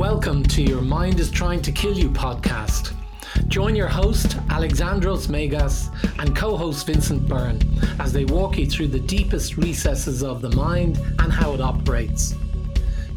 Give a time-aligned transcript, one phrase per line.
[0.00, 2.94] welcome to your Mind is Trying to Kill You podcast.
[3.48, 7.60] Join your host, Alexandros Megas, and co host Vincent Byrne
[7.98, 12.34] as they walk you through the deepest recesses of the mind and how it operates.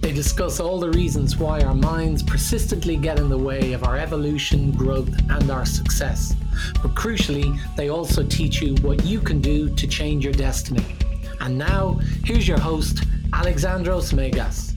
[0.02, 3.98] They discuss all the reasons why our minds persistently get in the way of our
[3.98, 6.36] evolution, growth, and our success.
[6.82, 10.98] But crucially, they also teach you what you can do to change your destiny.
[11.40, 14.74] And now, here's your host, Alexandros Megas.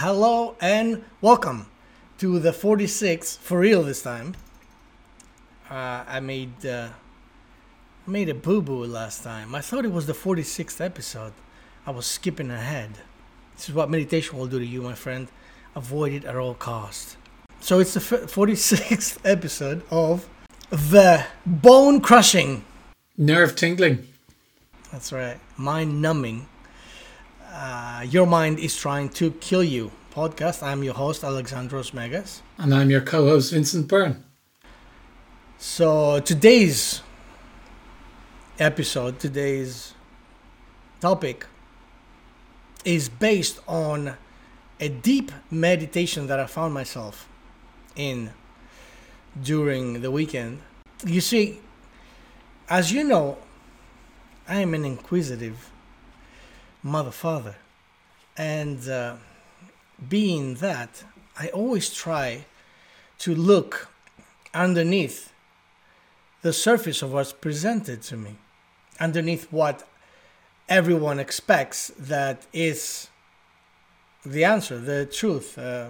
[0.00, 1.66] Hello and welcome
[2.18, 4.34] to the 46th for real this time.
[5.70, 6.90] Uh, I made uh,
[8.06, 9.54] made a boo boo last time.
[9.54, 11.32] I thought it was the 46th episode.
[11.86, 12.90] I was skipping ahead.
[13.54, 15.28] This is what meditation will do to you, my friend.
[15.74, 17.16] Avoid it at all costs.
[17.60, 20.28] So it's the 46th episode of
[20.68, 22.66] the bone crushing.
[23.16, 24.06] Nerve tingling.
[24.92, 25.40] That's right.
[25.56, 26.48] Mind numbing
[27.96, 30.62] uh, Your Mind is Trying to Kill You podcast.
[30.62, 32.42] I'm your host, Alexandros Megas.
[32.58, 34.22] And I'm your co host, Vincent Byrne.
[35.58, 37.00] So, today's
[38.58, 39.94] episode, today's
[41.00, 41.46] topic
[42.84, 44.16] is based on
[44.78, 47.28] a deep meditation that I found myself
[47.94, 48.30] in
[49.42, 50.60] during the weekend.
[51.06, 51.60] You see,
[52.68, 53.38] as you know,
[54.46, 55.70] I am an inquisitive
[56.82, 57.56] mother father
[58.36, 59.16] and uh,
[60.08, 61.04] being that
[61.38, 62.44] i always try
[63.18, 63.88] to look
[64.54, 65.32] underneath
[66.42, 68.36] the surface of what's presented to me
[69.00, 69.88] underneath what
[70.68, 73.08] everyone expects that is
[74.24, 75.88] the answer the truth uh,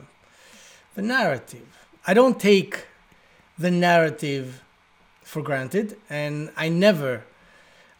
[0.96, 1.68] the narrative.
[2.06, 2.86] I don't take
[3.58, 4.62] the narrative
[5.22, 7.24] for granted and i never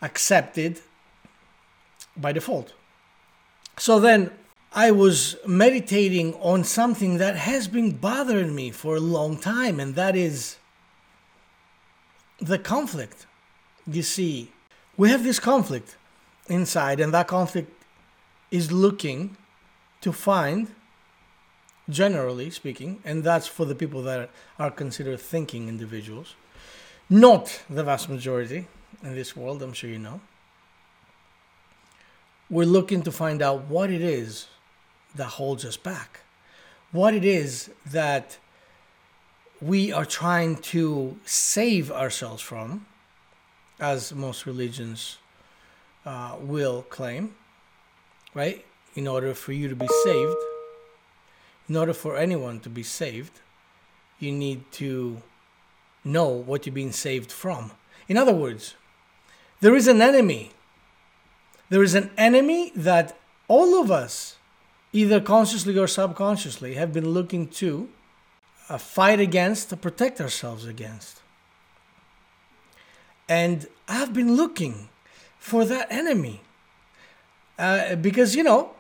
[0.01, 0.83] accept it
[2.17, 2.73] by default
[3.79, 4.31] so then
[4.73, 9.95] I was meditating on something that has been bothering me for a long time, and
[9.95, 10.57] that is
[12.39, 13.27] the conflict.
[13.87, 14.53] You see,
[14.97, 15.97] we have this conflict
[16.49, 17.73] inside, and that conflict
[18.51, 19.37] is looking
[20.01, 20.69] to find,
[21.89, 26.35] generally speaking, and that's for the people that are considered thinking individuals,
[27.09, 28.69] not the vast majority
[29.03, 30.21] in this world, I'm sure you know
[32.49, 34.47] we're looking to find out what it is
[35.15, 36.21] that holds us back,
[36.93, 38.39] what it is that
[39.61, 42.87] we are trying to save ourselves from,
[43.81, 45.19] as most religions
[46.05, 47.35] uh, will claim,
[48.35, 48.65] right?
[48.95, 50.37] In order for you to be saved,
[51.69, 53.41] in order for anyone to be saved,
[54.19, 55.21] you need to
[56.05, 57.73] know what you're being saved from.
[58.09, 58.77] In other words,
[59.61, 60.53] there is an enemy
[61.69, 63.17] there is an enemy that
[63.49, 64.37] all of us,
[64.93, 67.89] either consciously or subconsciously, have been looking to
[68.69, 71.21] uh, fight against, to protect ourselves against.
[73.29, 74.89] And I've been looking
[75.39, 76.41] for that enemy.
[77.59, 78.71] Uh, because, you know,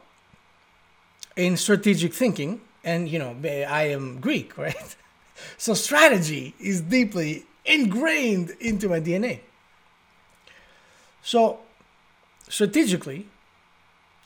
[1.37, 4.97] in strategic thinking, and, you know, I am Greek, right?
[5.57, 9.41] so strategy is deeply ingrained into my DNA.
[11.23, 11.61] So
[12.49, 13.27] strategically,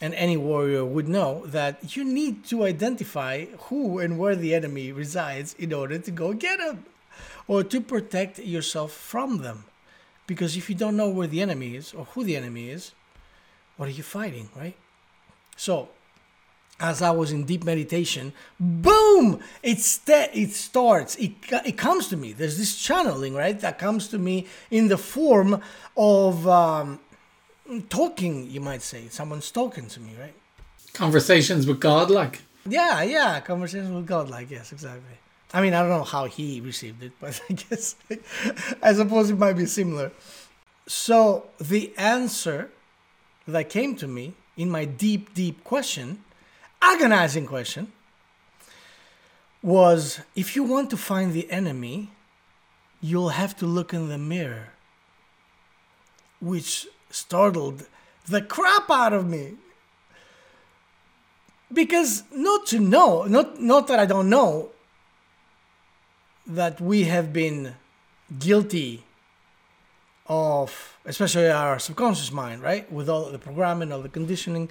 [0.01, 4.93] and any warrior would know that you need to identify who and where the enemy
[4.93, 6.85] resides in order to go get them
[7.47, 9.65] or to protect yourself from them.
[10.27, 12.93] Because if you don't know where the enemy is or who the enemy is,
[13.77, 14.77] what are you fighting, right?
[15.57, 15.89] So,
[16.79, 19.41] as I was in deep meditation, boom!
[19.63, 21.33] It, st- it starts, it,
[21.67, 22.33] it comes to me.
[22.33, 23.59] There's this channeling, right?
[23.61, 25.61] That comes to me in the form
[25.97, 27.01] of um,
[27.71, 29.07] Mm, talking, you might say.
[29.09, 30.35] Someone's talking to me, right?
[30.93, 32.43] Conversations with God, like.
[32.67, 35.17] Yeah, yeah, conversations with God, like yes, exactly.
[35.55, 37.95] I mean, I don't know how he received it, but I guess
[38.83, 40.11] I suppose it might be similar.
[40.87, 42.71] So the answer
[43.47, 46.25] that came to me in my deep, deep question,
[46.83, 47.93] agonizing question,
[49.63, 52.11] was if you want to find the enemy,
[53.01, 54.71] you'll have to look in the mirror,
[56.41, 57.87] which startled
[58.27, 59.55] the crap out of me.
[61.73, 64.71] Because not to know, not not that I don't know
[66.47, 67.75] that we have been
[68.39, 69.05] guilty
[70.27, 72.91] of, especially our subconscious mind, right?
[72.91, 74.69] With all the programming, all the conditioning,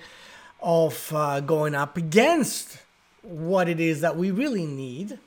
[0.61, 2.79] of uh, going up against
[3.21, 5.19] what it is that we really need,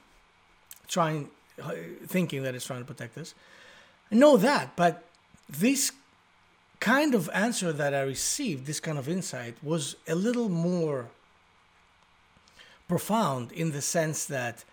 [0.88, 1.30] trying,
[1.62, 1.72] uh,
[2.06, 3.34] thinking that it's trying to protect us.
[4.10, 5.04] I know that, but
[5.48, 5.92] this
[6.82, 11.10] kind of answer that I received, this kind of insight, was a little more
[12.88, 14.64] profound in the sense that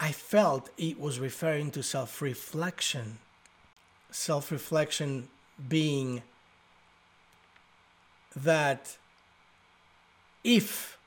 [0.00, 3.18] I felt it was referring to self reflection.
[4.10, 5.28] Self reflection
[5.68, 6.22] being
[8.34, 8.98] that
[10.42, 10.98] if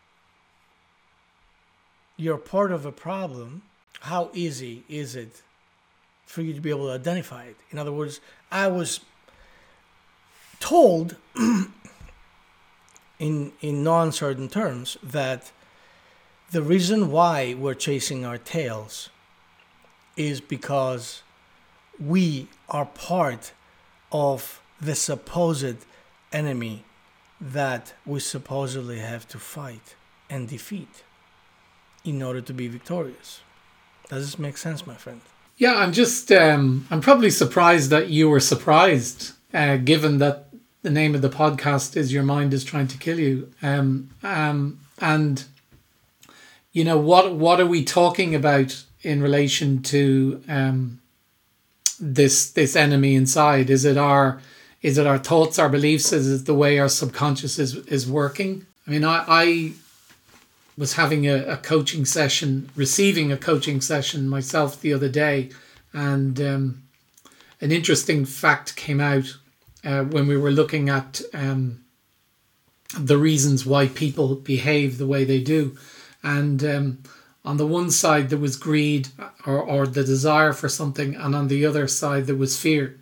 [2.16, 3.64] you're part of a problem,
[4.00, 5.42] how easy is it
[6.26, 7.58] for you to be able to identify it?
[7.70, 9.02] In other words, I was
[10.60, 11.16] told
[13.20, 15.52] in in non-certain terms that
[16.52, 19.10] the reason why we're chasing our tails
[20.16, 21.22] is because
[22.00, 23.54] we are part
[24.12, 25.78] of the supposed
[26.32, 26.84] enemy
[27.40, 29.96] that we supposedly have to fight
[30.30, 31.04] and defeat
[32.04, 33.42] in order to be victorious.
[34.10, 35.22] Does this make sense, my friend?
[35.58, 40.47] Yeah, I'm just, um, I'm probably surprised that you were surprised, uh, given that
[40.84, 43.52] the name of the podcast is Your Mind is Trying to Kill You.
[43.62, 45.44] Um, um, and,
[46.72, 51.02] you know, what, what are we talking about in relation to um,
[52.00, 53.70] this, this enemy inside?
[53.70, 54.40] Is it our,
[54.82, 56.14] is it our thoughts, our beliefs?
[56.14, 58.66] Is it the way our subconscious is, is working?
[58.86, 59.72] I mean, I, I
[60.78, 65.50] was having a, a coaching session, receiving a coaching session myself the other day,
[65.92, 66.84] and um,
[67.60, 69.38] an interesting fact came out
[69.88, 71.84] uh, when we were looking at um,
[73.00, 75.78] the reasons why people behave the way they do.
[76.22, 77.04] And um,
[77.44, 79.08] on the one side, there was greed
[79.46, 82.98] or, or the desire for something, and on the other side, there was fear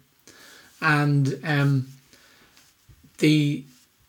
[0.81, 1.87] and um,
[3.17, 3.63] the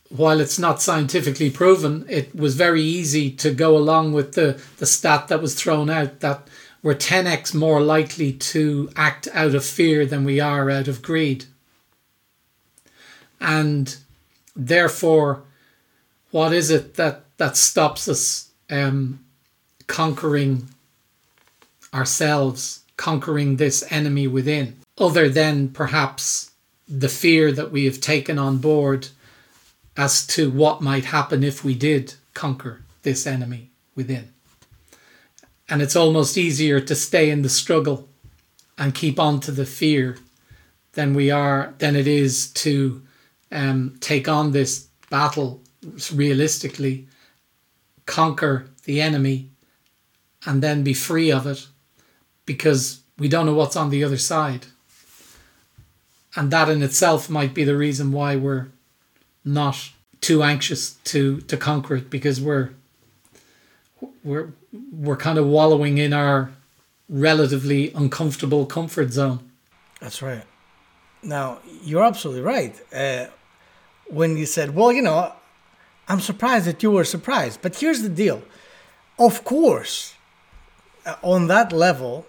[0.09, 4.87] while it's not scientifically proven, it was very easy to go along with the, the
[4.87, 6.47] stat that was thrown out that
[6.81, 11.47] we're 10x more likely to act out of fear than we are out of greed.
[13.41, 13.97] And
[14.55, 15.43] therefore,
[16.31, 19.25] what is it that, that stops us um,
[19.87, 20.69] conquering
[21.95, 26.51] ourselves, conquering this enemy within, other than perhaps
[26.89, 29.09] the fear that we have taken on board
[29.97, 34.33] as to what might happen if we did conquer this enemy within.
[35.69, 38.09] And it's almost easier to stay in the struggle
[38.79, 40.19] and keep on to the fear
[40.93, 43.03] than we are than it is to
[43.53, 45.63] um, take on this battle
[46.13, 47.07] realistically,
[48.07, 49.51] conquer the enemy,
[50.45, 51.67] and then be free of it
[52.45, 54.67] because we don't know what's on the other side
[56.37, 58.69] and that in itself might be the reason why we're
[59.45, 59.91] not
[60.21, 62.71] too anxious to to conquer it because we're
[64.23, 64.53] we're
[64.93, 66.51] we're kind of wallowing in our
[67.09, 69.51] relatively uncomfortable comfort zone.
[70.01, 70.45] That's right.
[71.23, 72.79] Now you're absolutely right.
[72.93, 73.27] Uh,
[74.09, 75.33] when you said, "Well, you know,
[76.09, 78.43] I'm surprised that you were surprised," but here's the deal.
[79.19, 80.15] Of course,
[81.05, 82.27] uh, on that level,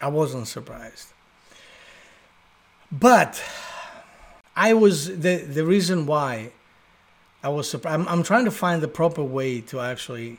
[0.00, 1.08] I wasn't surprised
[2.90, 3.42] but
[4.56, 6.52] I was the the reason why
[7.42, 8.00] I was surprised.
[8.00, 10.38] I'm, I'm trying to find the proper way to actually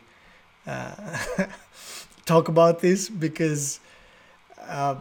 [0.68, 0.92] uh,
[2.26, 3.80] talk about this because
[4.62, 4.96] uh,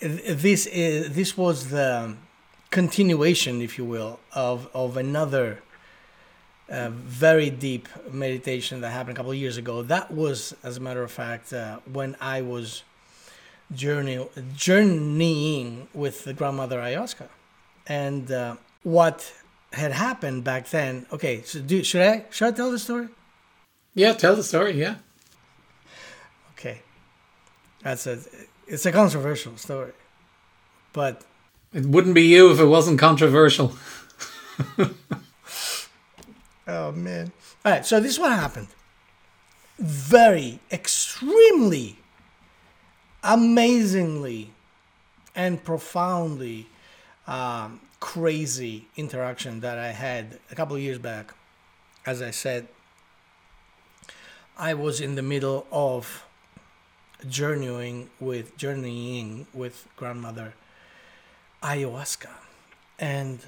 [0.00, 2.16] this is this was the
[2.74, 5.62] continuation, if you will, of of another
[6.68, 9.82] uh, very deep meditation that happened a couple of years ago.
[9.82, 12.82] That was, as a matter of fact, uh, when I was
[13.72, 14.18] journey
[14.56, 17.28] journeying with the grandmother ayahuasca,
[17.86, 19.32] and uh, what
[19.72, 21.06] had happened back then.
[21.12, 23.08] Okay, so do should I should I tell the story?
[23.94, 24.72] Yeah, tell the story.
[24.84, 24.96] Yeah.
[26.52, 26.82] Okay,
[27.84, 28.18] that's a
[28.66, 29.92] it's a controversial story,
[30.92, 31.24] but
[31.74, 33.74] it wouldn't be you if it wasn't controversial.
[36.68, 37.32] oh man!
[37.64, 38.68] All right, so this is what happened.
[39.78, 41.98] Very extremely
[43.24, 44.52] amazingly
[45.34, 46.68] and profoundly
[47.26, 51.34] um, crazy interaction that I had a couple of years back.
[52.06, 52.68] As I said,
[54.56, 56.24] I was in the middle of
[57.28, 60.52] journeying with journeying with grandmother
[61.64, 62.30] ayahuasca,
[62.98, 63.38] and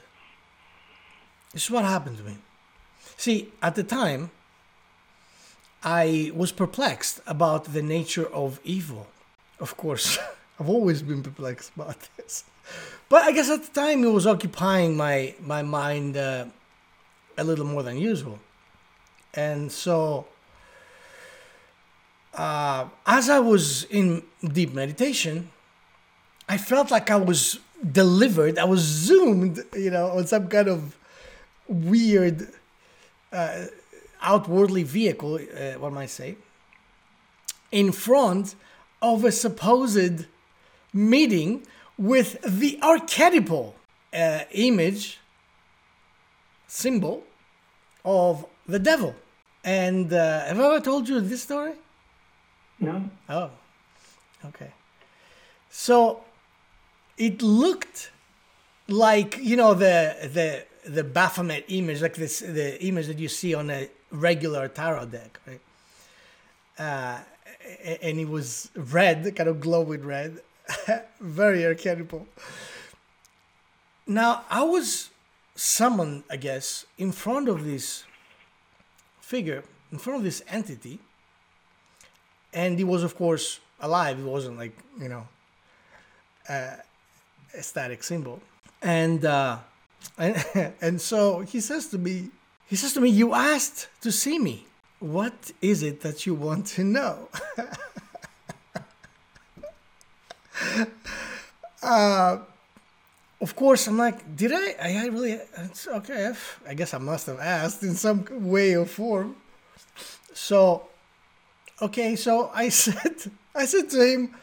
[1.52, 2.36] this is what happened to me.
[3.16, 4.30] See, at the time,
[5.82, 9.06] I was perplexed about the nature of evil.
[9.60, 10.18] Of course,
[10.60, 12.44] I've always been perplexed about this.
[13.08, 16.46] But I guess at the time it was occupying my, my mind uh,
[17.38, 18.38] a little more than usual.
[19.34, 20.26] And so,
[22.34, 25.50] uh, as I was in deep meditation,
[26.48, 27.60] I felt like I was
[27.92, 30.96] delivered, I was zoomed, you know, on some kind of
[31.68, 32.48] weird,
[33.32, 33.66] uh,
[34.22, 36.36] outwardly vehicle, uh, what might I say,
[37.70, 38.54] in front
[39.02, 40.26] of a supposed
[40.92, 41.66] meeting
[41.98, 43.74] with the archetypal
[44.12, 45.18] uh, image,
[46.66, 47.24] symbol
[48.04, 49.14] of the devil.
[49.64, 51.72] And uh, have I ever told you this story?
[52.78, 53.10] No.
[53.28, 53.50] Oh,
[54.44, 54.72] okay.
[55.70, 56.24] So
[57.18, 58.10] it looked
[58.88, 63.54] like you know the the the Baphomet image, like this the image that you see
[63.54, 65.60] on a regular tarot deck, right?
[66.78, 67.20] Uh,
[68.02, 70.40] and it was red, kind of glowing red,
[71.20, 72.26] very archetypal.
[74.06, 75.10] Now I was
[75.56, 78.04] summoned, I guess, in front of this
[79.20, 81.00] figure, in front of this entity,
[82.52, 84.18] and he was, of course, alive.
[84.20, 85.26] It wasn't like you know,
[86.48, 86.76] uh,
[87.62, 88.40] static symbol,
[88.82, 89.58] and uh,
[90.18, 90.44] and
[90.80, 92.30] and so he says to me,
[92.66, 94.66] he says to me, "You asked to see me.
[94.98, 97.28] What is it that you want to know?"
[101.82, 102.38] uh,
[103.40, 104.74] of course, I'm like, did I?
[104.80, 105.32] I, really?
[105.32, 106.32] It's okay.
[106.66, 109.36] I guess I must have asked in some way or form.
[110.32, 110.88] So,
[111.82, 112.16] okay.
[112.16, 114.34] So I said, I said to him,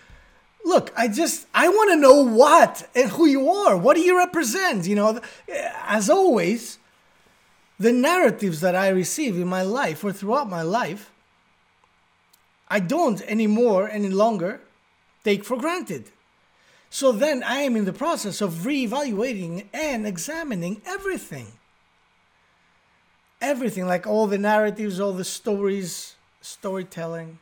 [0.63, 3.77] "Look, I just, I want to know what and who you are.
[3.77, 4.87] What do you represent?
[4.87, 5.21] You know,
[5.85, 6.79] as always,
[7.79, 11.11] the narratives that I receive in my life or throughout my life,
[12.69, 14.61] I don't anymore any longer
[15.23, 16.11] take for granted."
[16.89, 21.53] So then I am in the process of reevaluating and examining everything.
[23.41, 27.39] Everything, like all the narratives, all the stories, storytelling,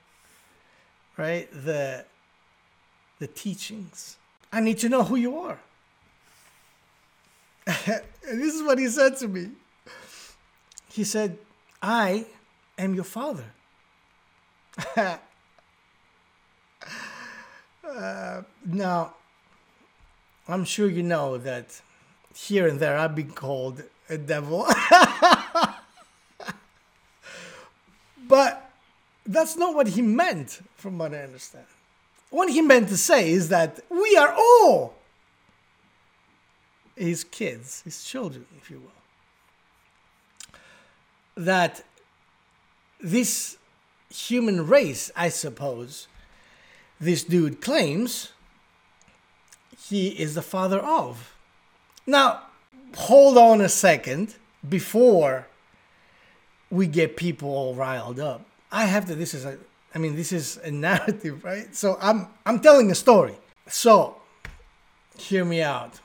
[1.17, 1.49] right?
[1.51, 2.05] The
[3.21, 4.17] the teachings.
[4.51, 5.59] I need to know who you are.
[7.65, 9.51] this is what he said to me.
[10.91, 11.37] He said,
[11.83, 12.25] I
[12.79, 13.45] am your father.
[14.97, 15.17] uh,
[18.65, 19.13] now,
[20.47, 21.79] I'm sure you know that
[22.35, 24.65] here and there I've been called a devil.
[28.27, 28.71] but
[29.27, 31.67] that's not what he meant, from what I understand.
[32.31, 34.95] What he meant to say is that we are all
[36.95, 38.89] his kids, his children, if you will.
[41.35, 41.83] That
[42.99, 43.57] this
[44.09, 46.07] human race, I suppose,
[46.99, 48.31] this dude claims
[49.77, 51.35] he is the father of.
[52.07, 52.43] Now,
[52.95, 54.35] hold on a second
[54.67, 55.47] before
[56.69, 58.45] we get people all riled up.
[58.71, 59.57] I have to this is a
[59.93, 61.73] I mean this is a narrative, right?
[61.75, 63.35] So I'm I'm telling a story.
[63.67, 64.17] So
[65.17, 65.99] hear me out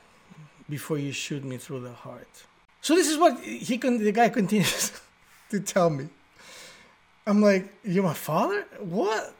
[0.68, 2.44] before you shoot me through the heart.
[2.80, 4.92] So this is what he can the guy continues
[5.50, 6.08] to tell me.
[7.26, 8.64] I'm like, you're my father?
[8.78, 9.34] What?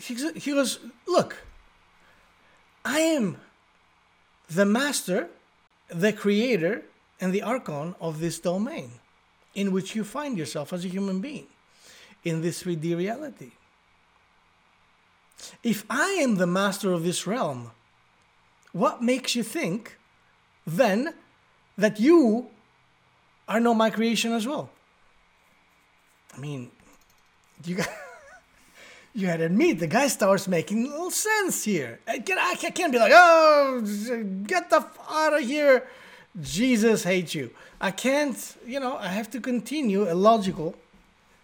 [0.00, 1.36] He, he goes, look,
[2.84, 3.36] I am
[4.48, 5.28] the master,
[5.88, 6.82] the creator,
[7.20, 8.90] and the archon of this domain
[9.54, 11.46] in which you find yourself as a human being
[12.24, 13.52] in this 3D reality.
[15.62, 17.70] If I am the master of this realm,
[18.72, 19.98] what makes you think
[20.66, 21.14] then
[21.76, 22.48] that you
[23.48, 24.70] are not my creation as well?
[26.36, 26.70] I mean,
[27.64, 27.88] you got.
[29.14, 31.98] you had to admit the guy starts making little sense here.
[32.06, 33.80] I can't, I can't be like, oh,
[34.46, 35.88] get the f- out of here.
[36.40, 37.50] Jesus hates you.
[37.80, 40.76] I can't, you know, I have to continue a logical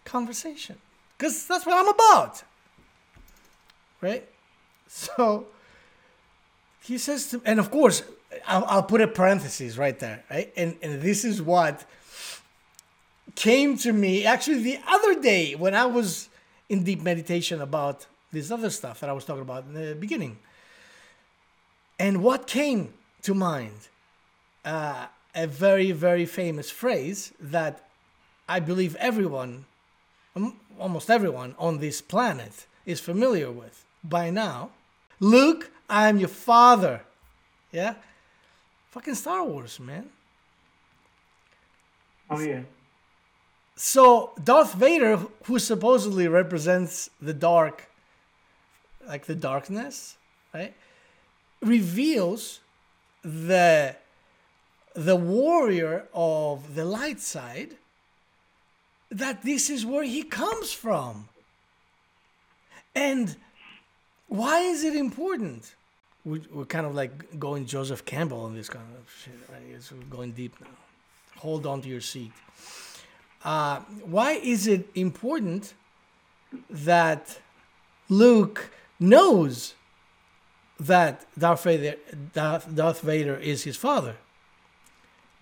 [0.07, 0.77] conversation
[1.17, 2.43] because that's what I'm about.
[4.01, 4.29] Right?
[4.89, 5.47] So
[6.83, 8.03] he says to, and of course,
[8.47, 10.53] I'll, I'll put a parenthesis right there, right?
[10.57, 11.85] And, and this is what
[13.35, 16.29] came to me actually the other day when I was
[16.69, 20.39] in deep meditation about this other stuff that I was talking about in the beginning.
[21.99, 23.89] And what came to mind?
[24.65, 27.89] Uh, a very, very famous phrase that
[28.49, 29.67] I believe everyone,
[30.79, 34.71] almost everyone on this planet, is familiar with by now.
[35.21, 37.03] Luke, I am your father.
[37.73, 37.95] Yeah?
[38.91, 40.11] Fucking Star Wars, man.
[42.31, 42.63] Oh, yeah.
[43.77, 47.89] So Darth Vader, who supposedly represents the dark,
[49.07, 50.17] like the darkness,
[50.55, 50.75] right,
[51.61, 52.61] reveals
[53.23, 53.97] the
[54.95, 57.77] the warrior of the light side
[59.11, 61.29] that this is where he comes from.
[62.95, 63.37] And
[64.29, 65.75] why is it important?
[66.25, 70.55] We, we're kind of like going Joseph Campbell on this kind of shit, going deep
[70.61, 70.67] now.
[71.39, 72.33] Hold on to your seat.
[73.45, 75.75] Uh, why is it important
[76.69, 77.39] that
[78.09, 79.75] Luke knows
[80.81, 81.97] that Darth Vader,
[82.35, 84.17] Darth Vader is his father?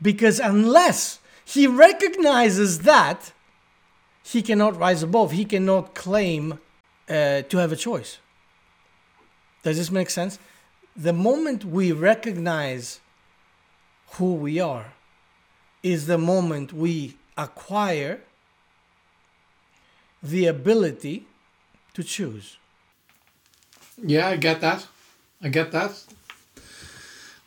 [0.03, 3.33] Because unless he recognizes that,
[4.25, 5.33] he cannot rise above.
[5.33, 6.59] He cannot claim
[7.09, 8.19] uh, to have a choice.
[9.63, 10.39] Does this make sense?
[10.97, 13.01] The moment we recognize
[14.13, 14.95] who we are
[15.83, 18.21] is the moment we acquire
[20.23, 21.27] the ability
[21.93, 22.57] to choose.
[24.03, 24.87] Yeah, I get that.
[25.43, 26.03] I get that.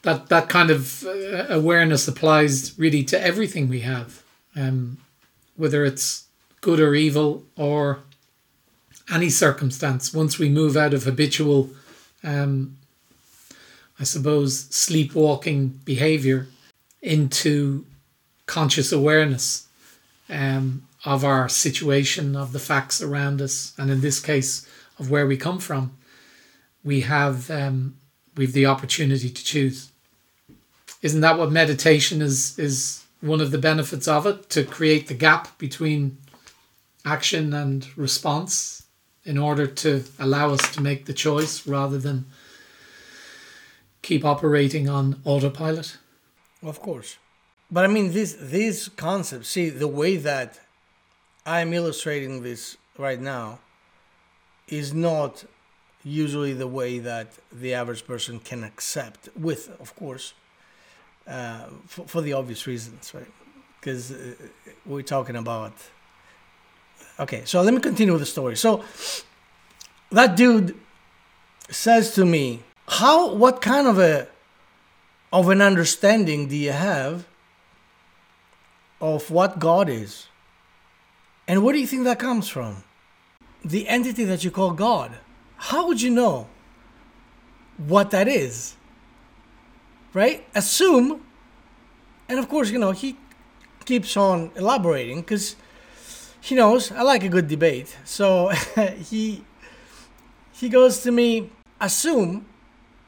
[0.03, 4.23] That that kind of uh, awareness applies really to everything we have,
[4.55, 4.97] um,
[5.55, 6.26] whether it's
[6.61, 7.99] good or evil or
[9.13, 10.13] any circumstance.
[10.13, 11.69] Once we move out of habitual,
[12.23, 12.77] um,
[13.99, 16.47] I suppose, sleepwalking behavior
[17.01, 17.85] into
[18.45, 19.67] conscious awareness
[20.29, 24.67] um, of our situation, of the facts around us, and in this case,
[24.99, 25.95] of where we come from,
[26.83, 27.95] we have um,
[28.35, 29.91] we've the opportunity to choose.
[31.01, 32.57] Isn't that what meditation is?
[32.57, 36.17] Is one of the benefits of it to create the gap between
[37.07, 38.83] action and response
[39.23, 42.25] in order to allow us to make the choice rather than
[44.01, 45.97] keep operating on autopilot?
[46.61, 47.17] Of course.
[47.69, 49.49] But I mean, this these concepts.
[49.49, 50.59] See, the way that
[51.45, 53.59] I'm illustrating this right now
[54.67, 55.45] is not
[56.03, 59.29] usually the way that the average person can accept.
[59.35, 60.33] With, of course,
[61.27, 63.31] uh, for, for the obvious reasons, right?
[63.79, 64.33] Because uh,
[64.85, 65.73] we're talking about.
[67.19, 68.55] Okay, so let me continue with the story.
[68.55, 68.83] So
[70.11, 70.75] that dude
[71.69, 73.33] says to me, "How?
[73.33, 74.27] What kind of a
[75.31, 77.25] of an understanding do you have
[78.99, 80.27] of what God is.
[81.47, 82.83] And where do you think that comes from?
[83.63, 85.11] The entity that you call God.
[85.57, 86.47] How would you know
[87.77, 88.75] what that is?
[90.13, 90.45] Right?
[90.55, 91.23] Assume,
[92.27, 93.17] and of course, you know, he
[93.85, 95.55] keeps on elaborating because
[96.47, 97.97] he knows I like a good debate.
[98.05, 98.49] So
[99.09, 99.43] he
[100.53, 101.49] he goes to me,
[101.81, 102.45] assume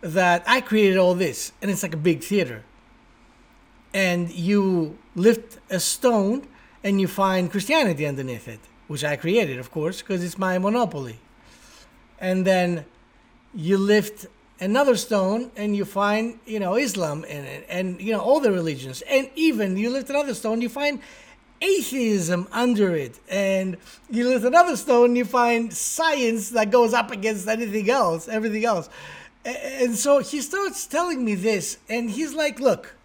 [0.01, 2.63] that I created all this and it's like a big theater
[3.93, 6.47] and you lift a stone
[6.83, 11.19] and you find Christianity underneath it, which I created, of course, because it's my monopoly.
[12.19, 12.85] And then
[13.53, 14.27] you lift
[14.59, 18.51] another stone and you find, you know, Islam in it, and you know all the
[18.51, 20.99] religions, and even you lift another stone, you find
[21.61, 23.77] atheism under it, and
[24.09, 28.89] you lift another stone, you find science that goes up against anything else, everything else.
[29.45, 32.95] And so he starts telling me this, and he's like, "Look."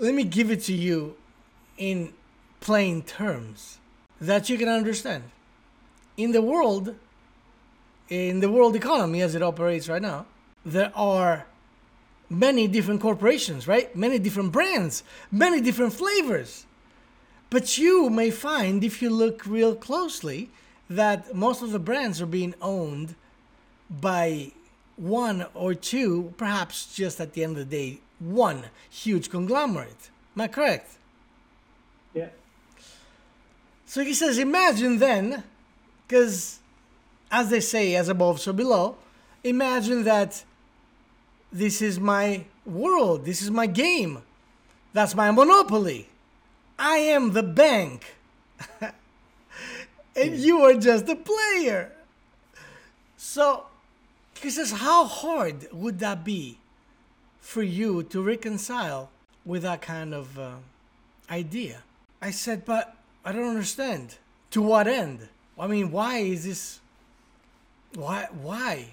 [0.00, 1.14] let me give it to you
[1.76, 2.12] in
[2.60, 3.78] plain terms
[4.20, 5.24] that you can understand.
[6.16, 6.94] In the world,
[8.08, 10.26] in the world economy as it operates right now,
[10.64, 11.46] there are
[12.28, 13.94] many different corporations, right?
[13.94, 16.64] Many different brands, many different flavors.
[17.50, 20.50] But you may find, if you look real closely,
[20.88, 23.16] that most of the brands are being owned
[23.90, 24.52] by
[24.96, 30.10] one or two, perhaps just at the end of the day, one huge conglomerate.
[30.36, 30.92] Am I correct?
[32.14, 32.28] Yeah.
[33.86, 35.42] So he says, imagine then,
[36.06, 36.60] because
[37.30, 38.96] as they say, as above, so below,
[39.42, 40.44] imagine that
[41.52, 44.22] this is my world, this is my game,
[44.92, 46.09] that's my monopoly.
[46.80, 48.16] I am the bank,
[50.16, 51.92] and you are just a player.
[53.16, 53.66] So
[54.40, 56.56] he says, how hard would that be
[57.40, 59.10] for you to reconcile
[59.44, 60.52] with that kind of uh,
[61.30, 61.82] idea.
[62.20, 64.16] I said, but I don't understand.
[64.52, 65.28] To what end?
[65.58, 66.80] I mean, why is this?
[67.94, 68.28] Why?
[68.42, 68.88] Why?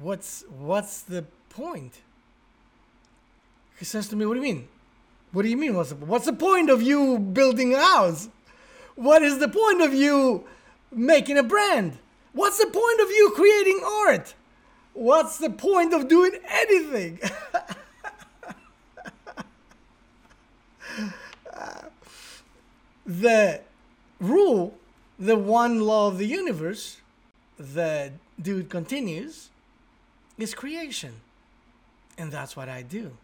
[0.00, 2.00] What's what's the point?
[3.78, 4.68] He says to me, "What do you mean?
[5.32, 5.74] What do you mean?
[5.74, 8.28] What's the, what's the point of you building a house?
[8.94, 10.44] What is the point of you
[10.90, 11.98] making a brand?
[12.34, 14.34] What's the point of you creating art?
[14.92, 17.18] What's the point of doing anything?"
[23.06, 23.62] the
[24.20, 24.74] rule,
[25.18, 26.98] the one law of the universe,
[27.58, 29.48] the dude continues,
[30.38, 31.14] is creation.
[32.18, 33.16] And that's what I do.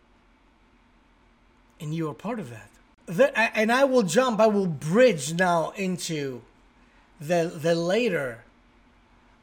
[1.80, 2.70] And you are part of that.
[3.06, 6.42] The, and I will jump, I will bridge now into
[7.20, 8.44] the, the later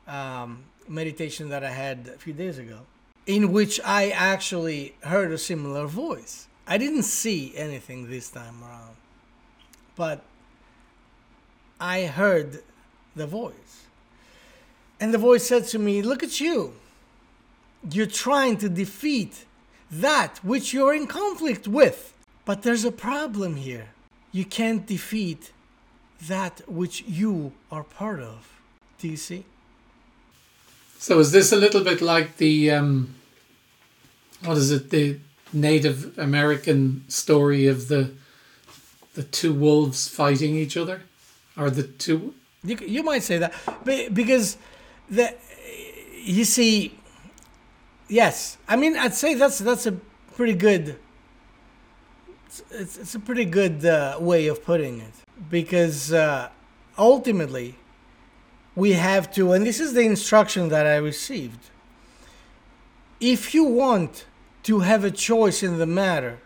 [0.07, 2.81] um, meditation that I had a few days ago,
[3.25, 6.47] in which I actually heard a similar voice.
[6.67, 8.95] I didn't see anything this time around,
[9.95, 10.23] but
[11.79, 12.63] I heard
[13.15, 13.85] the voice.
[14.99, 16.73] And the voice said to me, Look at you.
[17.91, 19.45] You're trying to defeat
[19.91, 22.13] that which you're in conflict with.
[22.45, 23.89] But there's a problem here.
[24.31, 25.51] You can't defeat
[26.27, 28.61] that which you are part of.
[28.99, 29.45] Do you see?
[30.97, 33.15] So is this a little bit like the um,
[34.43, 35.19] what is it the
[35.51, 38.11] Native American story of the
[39.13, 41.01] the two wolves fighting each other,
[41.57, 42.33] or the two?
[42.63, 43.53] You, you might say that
[44.13, 44.57] because
[45.09, 45.35] the
[46.23, 46.97] you see,
[48.07, 49.93] yes, I mean I'd say that's that's a
[50.35, 50.97] pretty good.
[52.71, 55.13] It's, it's a pretty good uh, way of putting it
[55.49, 56.49] because uh,
[56.97, 57.75] ultimately
[58.75, 61.69] we have to, and this is the instruction that I received.
[63.19, 64.25] If you want
[64.63, 66.39] to have a choice in the matter,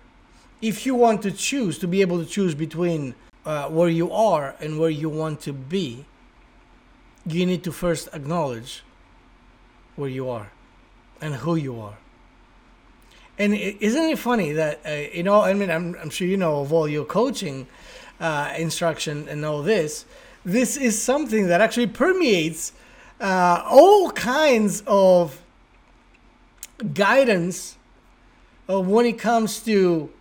[0.61, 4.55] if you want to choose, to be able to choose between uh, where you are
[4.59, 6.05] and where you want to be,
[7.25, 8.83] you need to first acknowledge
[9.95, 10.51] where you are
[11.21, 11.97] and who you are.
[13.39, 16.61] And isn't it funny that, uh, you know, I mean, I'm, I'm sure you know
[16.61, 17.67] of all your coaching
[18.19, 20.05] uh, instruction and all this,
[20.43, 22.73] this is something that actually permeates
[23.21, 25.41] uh, all kinds of
[26.93, 27.77] guidance
[28.69, 30.11] uh, when it comes to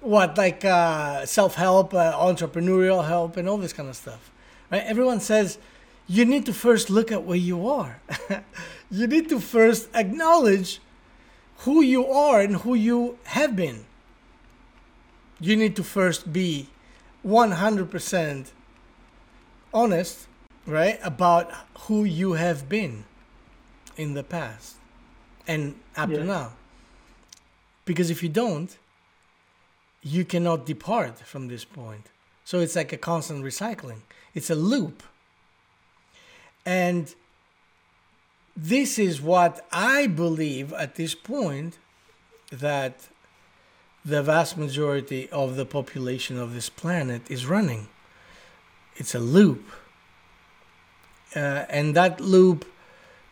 [0.00, 4.30] what like uh, self-help uh, entrepreneurial help and all this kind of stuff
[4.70, 4.82] right?
[4.84, 5.58] Everyone says
[6.06, 8.00] you need to first look at where you are.
[8.90, 10.80] You need to first acknowledge
[11.58, 13.84] who you are and who you have been
[15.40, 16.68] you need to first be
[17.24, 18.50] 100%
[19.72, 20.26] honest,
[20.66, 23.04] right, about who you have been
[23.96, 24.76] in the past
[25.46, 26.18] and up yeah.
[26.18, 26.52] to now.
[27.84, 28.76] Because if you don't,
[30.02, 32.06] you cannot depart from this point.
[32.44, 34.00] So it's like a constant recycling,
[34.34, 35.02] it's a loop.
[36.64, 37.14] And
[38.60, 41.78] this is what I believe at this point
[42.50, 43.08] that
[44.04, 47.88] the vast majority of the population of this planet is running
[48.98, 49.64] it's a loop.
[51.34, 52.64] Uh, and that loop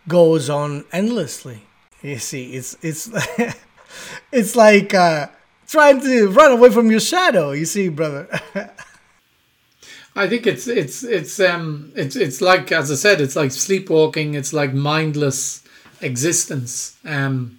[0.09, 1.63] goes on endlessly.
[2.03, 3.11] You see, it's it's
[4.33, 5.27] it's like uh,
[5.67, 7.51] trying to run away from your shadow.
[7.51, 8.29] You see, brother.
[10.17, 14.35] I think it's it's it's um it's it's like as I said, it's like sleepwalking.
[14.35, 15.63] It's like mindless
[16.01, 16.97] existence.
[17.05, 17.59] Um,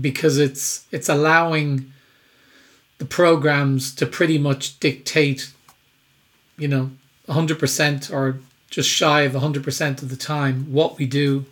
[0.00, 1.92] because it's it's allowing
[2.98, 5.52] the programs to pretty much dictate,
[6.56, 6.90] you know,
[7.28, 11.44] 100% or just shy of 100% of the time what we do,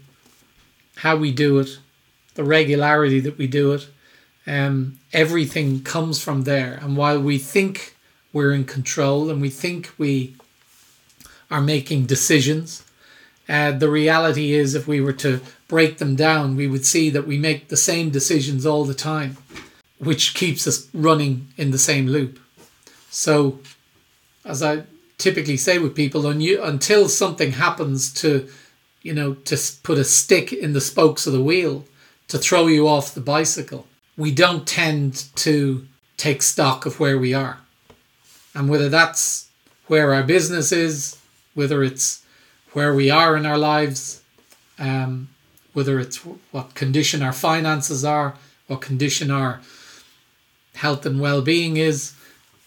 [0.97, 1.79] how we do it,
[2.35, 3.87] the regularity that we do it.
[4.47, 6.79] Um, everything comes from there.
[6.83, 7.94] And while we think
[8.35, 10.37] we're in control and we think we
[11.51, 12.85] are making decisions,
[13.49, 17.27] uh, the reality is if we were to break them down, we would see that
[17.27, 19.37] we make the same decisions all the time,
[19.99, 22.39] which keeps us running in the same loop.
[23.11, 23.61] So,
[24.45, 24.85] as I
[25.19, 28.49] typically say with people until something happens to
[29.03, 31.85] you know to put a stick in the spokes of the wheel
[32.29, 37.33] to throw you off the bicycle we don't tend to take stock of where we
[37.33, 37.59] are
[38.55, 39.49] and whether that's
[39.87, 41.19] where our business is
[41.55, 42.25] whether it's
[42.73, 44.23] where we are in our lives
[44.79, 45.29] um,
[45.73, 46.19] whether it's
[46.53, 48.35] what condition our finances are
[48.67, 49.61] what condition our
[50.75, 52.15] health and well-being is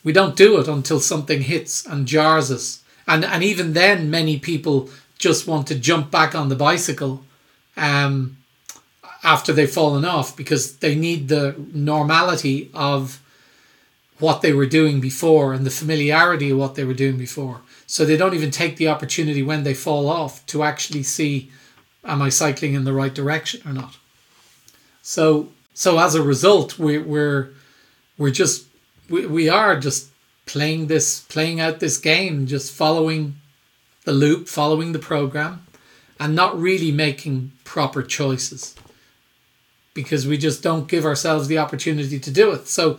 [0.04, 2.82] we don't do it until something hits and jars us.
[3.08, 7.26] And and even then many people just want to jump back on the bicycle
[7.76, 8.38] um,
[9.23, 13.21] after they've fallen off because they need the normality of
[14.19, 17.62] what they were doing before and the familiarity of what they were doing before.
[17.86, 21.51] So they don't even take the opportunity when they fall off to actually see
[22.03, 23.97] am I cycling in the right direction or not.
[25.01, 27.53] So so as a result we we're
[28.17, 28.65] we're just
[29.10, 30.10] we, we are just
[30.45, 33.36] playing this playing out this game just following
[34.06, 35.65] the loop following the program
[36.19, 38.75] and not really making proper choices
[39.93, 42.97] because we just don't give ourselves the opportunity to do it so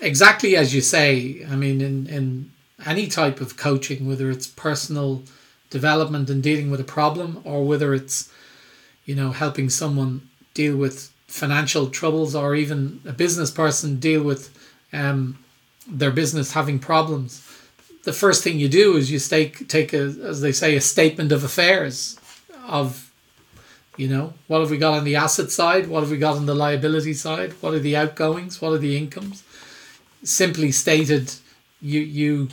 [0.00, 2.50] exactly as you say i mean in in
[2.86, 5.22] any type of coaching, whether it's personal
[5.70, 8.32] development and dealing with a problem, or whether it's,
[9.04, 14.56] you know, helping someone deal with financial troubles, or even a business person deal with
[14.92, 15.38] um,
[15.86, 17.44] their business having problems.
[18.04, 21.32] The first thing you do is you take take a, as they say, a statement
[21.32, 22.18] of affairs
[22.66, 23.04] of
[23.96, 25.88] you know, what have we got on the asset side?
[25.88, 27.52] What have we got on the liability side?
[27.60, 28.62] What are the outgoings?
[28.62, 29.42] What are the incomes?
[30.22, 31.32] Simply stated,
[31.80, 32.48] you you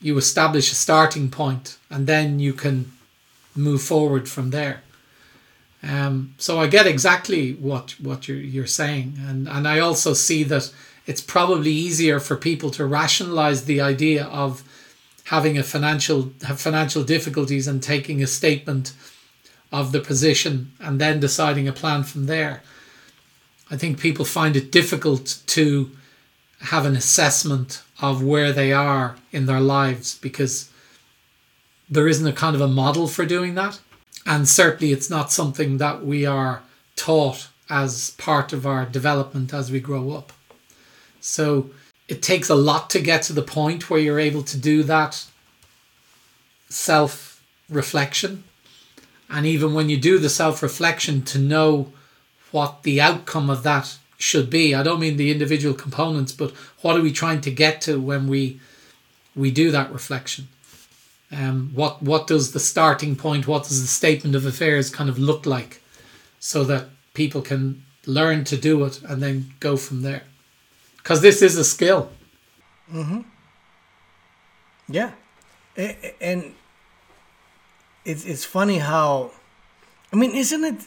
[0.00, 2.92] you establish a starting point and then you can
[3.54, 4.82] move forward from there.
[5.82, 10.44] Um, so I get exactly what what you're you're saying, and and I also see
[10.44, 10.72] that
[11.06, 14.62] it's probably easier for people to rationalize the idea of
[15.24, 18.92] having a financial have financial difficulties and taking a statement
[19.72, 22.62] of the position and then deciding a plan from there.
[23.70, 25.90] I think people find it difficult to
[26.62, 30.70] have an assessment of where they are in their lives because
[31.88, 33.80] there isn't a kind of a model for doing that.
[34.24, 36.62] And certainly it's not something that we are
[36.96, 40.32] taught as part of our development as we grow up.
[41.20, 41.70] So
[42.08, 45.26] it takes a lot to get to the point where you're able to do that
[46.68, 48.44] self reflection
[49.32, 51.90] and even when you do the self reflection to know
[52.50, 54.72] what the outcome of that should be.
[54.74, 58.28] I don't mean the individual components, but what are we trying to get to when
[58.28, 58.60] we
[59.34, 60.46] we do that reflection?
[61.32, 65.18] Um, what what does the starting point, what does the statement of affairs kind of
[65.18, 65.82] look like,
[66.38, 70.22] so that people can learn to do it and then go from there?
[70.98, 72.10] Because this is a skill.
[72.92, 73.22] Mm-hmm.
[74.88, 75.12] Yeah,
[76.20, 76.54] and
[78.04, 79.32] it's it's funny how
[80.12, 80.84] I mean, isn't it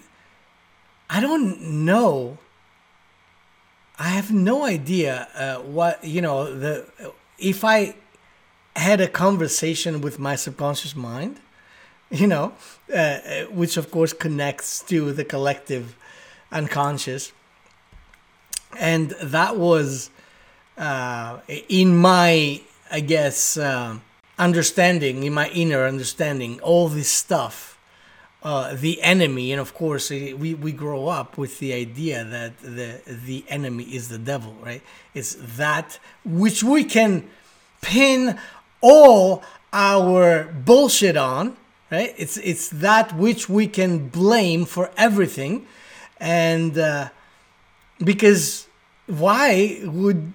[1.09, 2.37] I don't know.
[4.25, 6.87] Have no idea uh, what you know the
[7.37, 7.93] if I
[8.75, 11.39] had a conversation with my subconscious mind,
[12.09, 12.53] you know,
[12.91, 13.19] uh, uh
[13.51, 15.95] which of course connects to the collective
[16.51, 17.33] unconscious,
[18.79, 20.09] and that was
[20.75, 23.57] uh, in my I guess.
[23.57, 23.99] Uh,
[24.37, 27.74] understanding, in my inner understanding, all this stuff.
[28.45, 33.01] Uh, the enemy, and of course, we, we grow up with the idea that the
[33.07, 34.83] the enemy is the devil, right?
[35.15, 37.27] It's that which we can
[37.81, 38.37] pin
[38.81, 39.41] all
[39.73, 41.57] our bullshit on,
[41.89, 42.13] right?
[42.19, 45.65] It's it's that which we can blame for everything,
[46.19, 47.09] and uh,
[47.97, 48.67] because
[49.07, 50.33] why would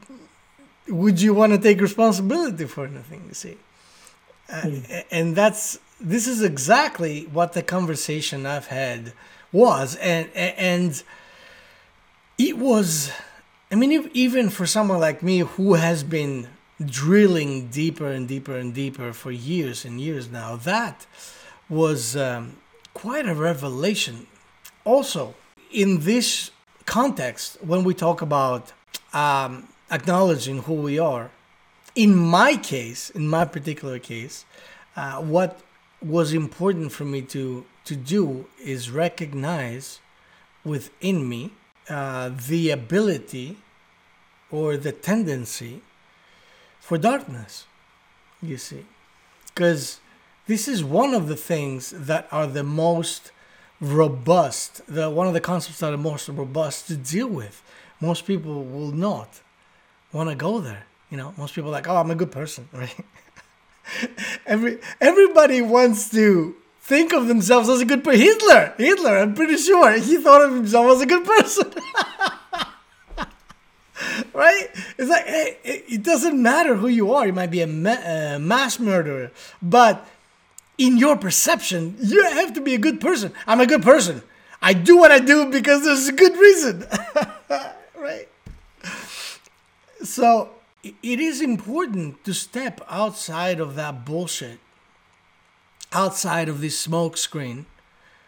[0.89, 3.23] would you want to take responsibility for anything?
[3.29, 3.57] You see.
[4.53, 4.69] Uh,
[5.13, 9.13] and that's this is exactly what the conversation I've had
[9.53, 11.03] was, and and
[12.39, 13.11] it was.
[13.73, 16.49] I mean, even for someone like me who has been
[16.85, 21.07] drilling deeper and deeper and deeper for years and years now, that
[21.69, 22.57] was um,
[22.95, 24.27] quite a revelation.
[24.85, 25.35] Also,
[25.71, 26.51] in this
[26.85, 28.73] context, when we talk about
[29.13, 31.31] um, acknowledging who we are,
[31.95, 34.45] in my case, in my particular case,
[34.97, 35.61] uh, what
[36.03, 40.01] was important for me to to do is recognize
[40.65, 41.53] within me
[41.89, 43.57] uh, the ability
[44.51, 45.83] or the tendency
[46.79, 47.67] for darkness.
[48.43, 48.87] You see,
[49.47, 50.01] because
[50.47, 53.33] this is one of the things that are the most
[53.81, 54.83] robust.
[54.87, 57.63] The one of the concepts that are most robust to deal with.
[58.01, 59.41] Most people will not
[60.13, 60.87] want to go there.
[61.11, 62.95] You know, most people are like, oh, I'm a good person, right?
[64.47, 68.21] Every everybody wants to think of themselves as a good person.
[68.21, 71.73] Hitler, Hitler, I'm pretty sure he thought of himself as a good person.
[74.35, 74.69] right?
[74.99, 77.27] It's like hey, it doesn't matter who you are.
[77.27, 80.07] You might be a ma- mass murderer, but
[80.79, 83.33] in your perception, you have to be a good person.
[83.47, 84.23] I'm a good person.
[84.63, 86.87] I do what I do because there's a good reason.
[87.99, 88.29] right?
[90.03, 90.51] So
[90.83, 94.59] it is important to step outside of that bullshit,
[95.93, 97.67] outside of this smoke screen,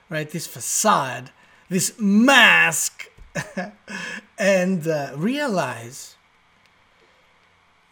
[0.09, 0.29] right?
[0.29, 1.31] This facade,
[1.69, 3.09] this mask,
[4.39, 6.17] and uh, realize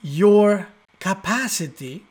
[0.02, 0.68] your
[0.98, 2.04] capacity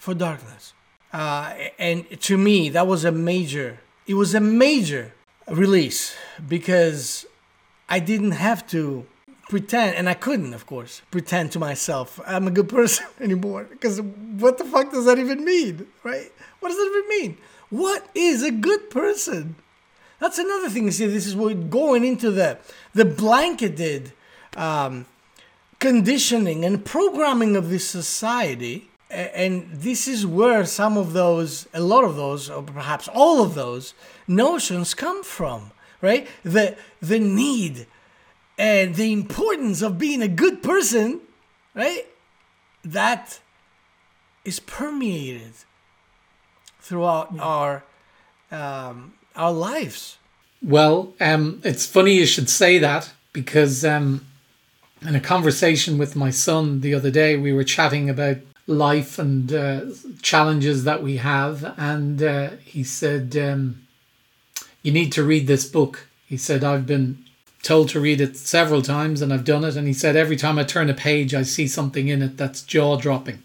[0.00, 0.72] for darkness.
[1.12, 5.12] Uh, and to me, that was a major, it was a major
[5.48, 7.26] release because
[7.88, 9.06] I didn't have to
[9.48, 13.64] pretend, and I couldn't, of course, pretend to myself I'm a good person anymore.
[13.64, 16.30] Because what the fuck does that even mean, right?
[16.60, 17.38] What does that even mean?
[17.70, 19.56] What is a good person?
[20.20, 20.90] That's another thing.
[20.90, 22.58] See, this is what going into the
[22.92, 24.12] the blanketed
[24.56, 25.06] um,
[25.78, 28.88] conditioning and programming of this society.
[29.10, 33.54] And this is where some of those, a lot of those, or perhaps all of
[33.54, 33.94] those
[34.26, 35.70] notions come from,
[36.02, 36.28] right?
[36.42, 37.86] The, the need
[38.58, 41.20] and the importance of being a good person,
[41.74, 42.04] right?
[42.84, 43.38] That
[44.44, 45.52] is permeated
[46.80, 47.42] throughout yeah.
[47.42, 47.84] our
[48.50, 50.18] um, our lives.
[50.60, 54.26] Well, um, it's funny you should say that because um,
[55.02, 59.52] in a conversation with my son the other day, we were chatting about life and
[59.52, 59.82] uh,
[60.22, 63.86] challenges that we have, and uh, he said, um,
[64.82, 67.24] "You need to read this book." He said, "I've been
[67.62, 70.58] told to read it several times, and I've done it." And he said, "Every time
[70.58, 73.40] I turn a page, I see something in it that's jaw dropping."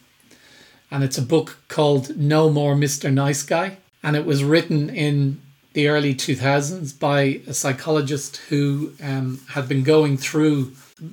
[0.91, 3.11] And it's a book called No More Mr.
[3.11, 5.41] Nice Guy, and it was written in
[5.73, 10.71] the early 2000s by a psychologist who um, had been going through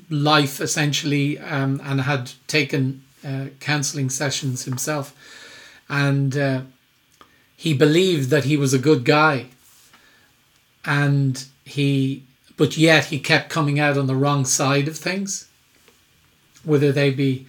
[0.09, 5.15] life essentially um, and had taken uh, counseling sessions himself.
[5.89, 6.61] And uh,
[7.57, 9.47] he believed that he was a good guy.
[10.85, 12.23] And he,
[12.61, 15.49] but yet he kept coming out on the wrong side of things,
[16.63, 17.47] whether they be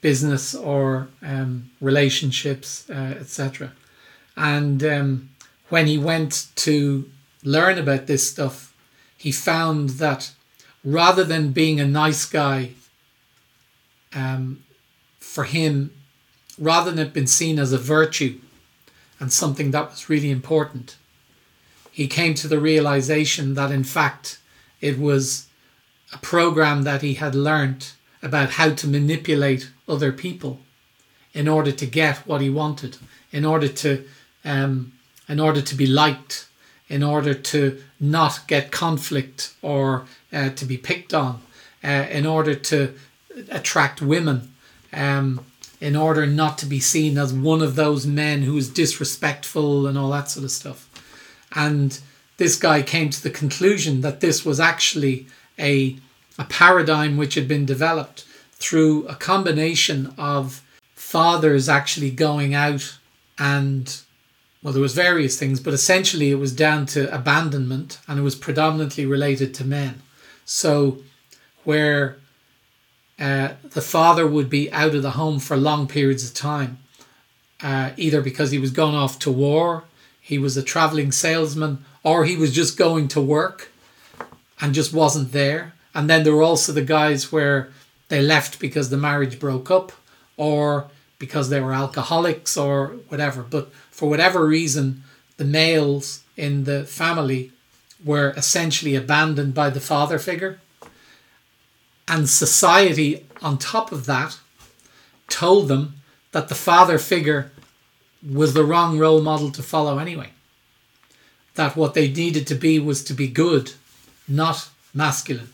[0.00, 3.72] business or um, relationships, uh, etc.
[4.38, 5.28] And um,
[5.68, 7.10] when he went to
[7.42, 8.74] learn about this stuff,
[9.18, 10.32] he found that
[10.82, 12.70] rather than being a nice guy,
[14.14, 14.64] um,
[15.20, 15.92] for him,
[16.58, 18.40] rather than it being seen as a virtue
[19.20, 20.96] and something that was really important,
[21.92, 24.38] he came to the realization that in fact
[24.84, 25.46] it was
[26.12, 30.60] a program that he had learnt about how to manipulate other people
[31.32, 32.98] in order to get what he wanted,
[33.32, 34.04] in order to
[34.44, 34.92] um,
[35.26, 36.46] in order to be liked,
[36.88, 41.40] in order to not get conflict or uh, to be picked on,
[41.82, 42.94] uh, in order to
[43.50, 44.52] attract women,
[44.92, 45.40] um,
[45.80, 49.96] in order not to be seen as one of those men who is disrespectful and
[49.96, 50.80] all that sort of stuff.
[51.54, 51.98] And
[52.36, 55.26] this guy came to the conclusion that this was actually
[55.58, 55.96] a,
[56.38, 60.62] a paradigm which had been developed through a combination of
[60.94, 62.98] fathers actually going out
[63.38, 64.00] and
[64.64, 68.34] well, there was various things, but essentially it was down to abandonment, and it was
[68.34, 70.00] predominantly related to men.
[70.46, 71.00] So,
[71.64, 72.16] where
[73.20, 76.78] uh, the father would be out of the home for long periods of time,
[77.62, 79.84] uh, either because he was gone off to war,
[80.18, 83.70] he was a traveling salesman, or he was just going to work
[84.60, 85.72] and just wasn't there.
[85.94, 87.70] And then there were also the guys where
[88.08, 89.90] they left because the marriage broke up,
[90.36, 90.88] or
[91.18, 93.42] because they were alcoholics or whatever.
[93.42, 95.02] But for whatever reason,
[95.36, 97.52] the males in the family
[98.04, 100.60] were essentially abandoned by the father figure.
[102.06, 104.38] And society, on top of that,
[105.28, 105.94] told them
[106.32, 107.50] that the father figure
[108.22, 110.33] was the wrong role model to follow anyway.
[111.54, 113.72] That what they needed to be was to be good,
[114.26, 115.50] not masculine.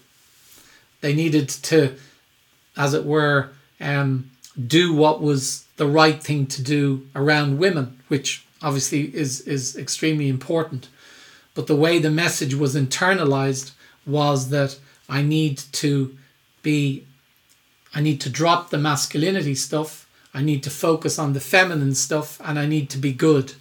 [1.00, 1.94] They needed to,
[2.76, 4.30] as it were, um,
[4.66, 10.28] do what was the right thing to do around women, which obviously is, is extremely
[10.28, 10.88] important.
[11.54, 13.72] But the way the message was internalized
[14.06, 16.16] was that I need to
[16.62, 17.06] be,
[17.94, 22.40] I need to drop the masculinity stuff, I need to focus on the feminine stuff,
[22.44, 23.54] and I need to be good.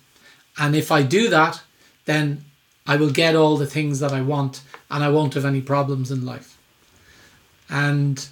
[0.57, 1.61] And if I do that,
[2.09, 2.43] then
[2.87, 6.09] I will get all the things that I want and I won't have any problems
[6.09, 6.57] in life.
[7.69, 8.27] And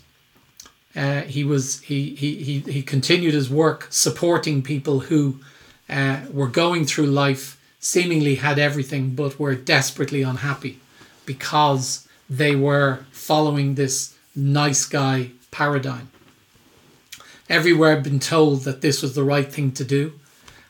[0.95, 5.39] uh, he was he, he he he continued his work supporting people who
[5.87, 10.79] uh, were going through life seemingly had everything but were desperately unhappy
[11.27, 16.09] because they were following this nice guy paradigm.
[17.47, 20.19] Everywhere been told that this was the right thing to do,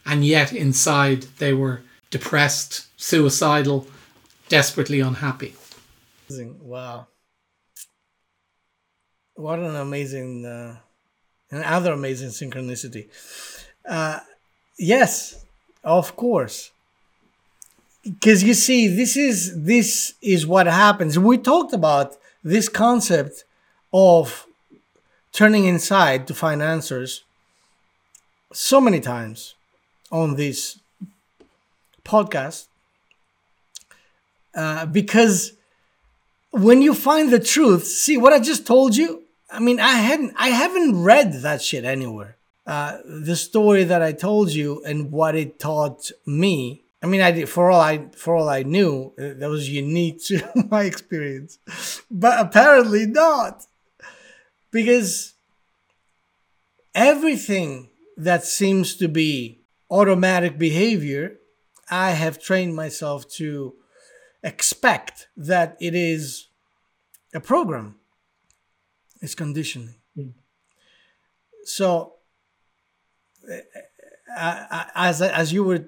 [0.06, 3.88] and yet inside they were depressed, suicidal,
[4.50, 5.56] desperately unhappy.
[6.62, 7.08] Wow.
[9.36, 10.78] What an amazing uh,
[11.52, 13.08] another amazing synchronicity.
[13.88, 14.20] Uh,
[14.78, 15.46] yes
[15.88, 16.72] of course.
[18.04, 21.18] Because you see this is this is what happens.
[21.18, 23.46] We talked about this concept
[23.94, 24.46] of
[25.32, 27.24] turning inside to find answers
[28.54, 29.56] so many times
[30.12, 30.80] on this
[32.08, 32.68] podcast
[34.56, 35.54] uh, because
[36.52, 40.34] when you find the truth see what i just told you I mean, I hadn't,
[40.36, 42.36] I haven't read that shit anywhere.
[42.66, 46.84] Uh, the story that I told you and what it taught me.
[47.02, 50.22] I mean, I did for all I for all I knew, uh, that was unique
[50.26, 51.60] to my experience,
[52.12, 53.66] but apparently not,
[54.72, 55.34] because
[56.94, 61.38] everything that seems to be automatic behavior,
[61.90, 63.76] I have trained myself to
[64.44, 66.48] expect that it is
[67.34, 67.96] a program.
[69.22, 69.96] It's conditioning.
[70.18, 70.34] Mm.
[71.64, 72.14] So,
[73.50, 75.86] uh, as as you were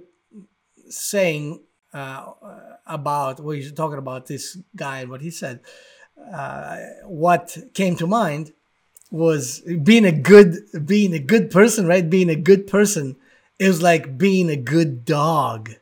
[0.89, 1.61] saying
[1.93, 2.33] uh,
[2.85, 5.59] about what you're talking about this guy and what he said,
[6.33, 8.53] uh, what came to mind
[9.11, 12.09] was being a good being a good person, right?
[12.09, 13.15] Being a good person
[13.59, 15.75] was like being a good dog.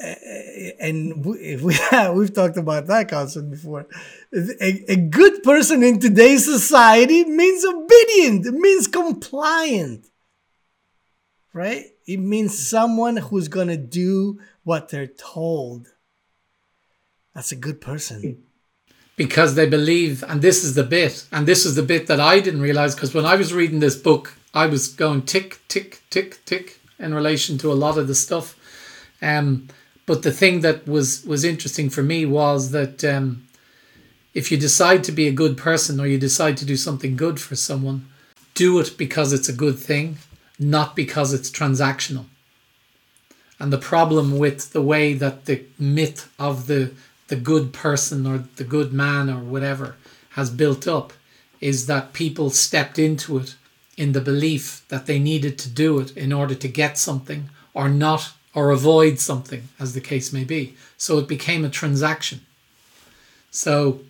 [0.00, 3.86] And we, we have, we've talked about that concept before.
[4.32, 8.46] A, a good person in today's society means obedient.
[8.46, 10.06] It means compliant,
[11.52, 11.86] right?
[12.06, 15.88] It means someone who's gonna do what they're told.
[17.34, 18.44] That's a good person
[19.16, 22.40] because they believe, and this is the bit, and this is the bit that I
[22.40, 26.44] didn't realize because when I was reading this book, I was going tick, tick, tick,
[26.44, 28.56] tick in relation to a lot of the stuff.
[29.22, 29.68] Um,
[30.06, 33.46] but the thing that was was interesting for me was that um,
[34.34, 37.40] if you decide to be a good person or you decide to do something good
[37.40, 38.06] for someone,
[38.54, 40.18] do it because it's a good thing,
[40.58, 42.26] not because it's transactional.
[43.58, 46.92] And the problem with the way that the myth of the
[47.28, 49.96] the good person or the good man or whatever
[50.30, 51.12] has built up
[51.60, 53.54] is that people stepped into it
[53.96, 57.88] in the belief that they needed to do it in order to get something or
[57.88, 62.40] not or avoid something as the case may be so it became a transaction
[63.50, 64.00] so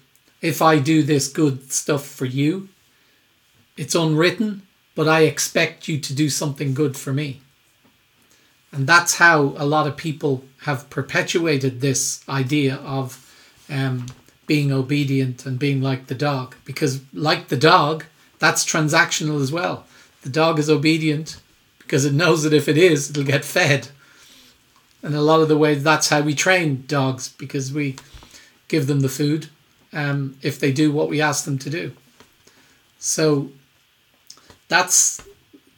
[0.43, 2.69] if i do this good stuff for you
[3.77, 4.63] it's unwritten
[4.95, 7.41] but i expect you to do something good for me
[8.75, 13.21] and that's how a lot of people have perpetuated this idea of
[13.71, 14.07] um,
[14.47, 16.57] being obedient and being like the dog.
[16.65, 18.05] Because, like the dog,
[18.41, 19.87] that's transactional as well.
[20.23, 21.41] The dog is obedient
[21.79, 23.89] because it knows that if it is, it'll get fed.
[25.05, 27.97] And a lot of the ways that's how we train dogs because we
[28.69, 29.49] give them the food
[29.93, 31.93] um, if they do what we ask them to do.
[32.99, 33.51] So
[34.69, 35.23] that's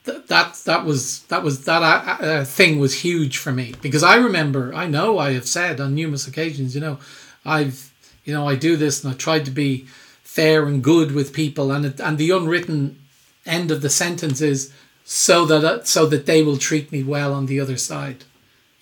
[0.05, 0.29] that
[0.65, 3.75] that was that was that uh, uh, thing was huge for me.
[3.83, 6.99] Because I remember I know I have said on numerous occasions you know
[7.45, 7.93] I've
[8.25, 9.87] you know I do this and I tried to be
[10.23, 11.73] fair and good with people.
[11.73, 13.01] And it, and the unwritten
[13.45, 14.73] end of the sentence is
[15.05, 18.23] so that uh, so that they will treat me well on the other side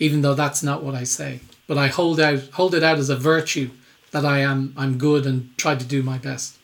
[0.05, 1.40] even though that's not what I say.
[1.66, 3.70] But I hold out hold it out as a virtue
[4.11, 6.57] that I am I'm good and try to do my best.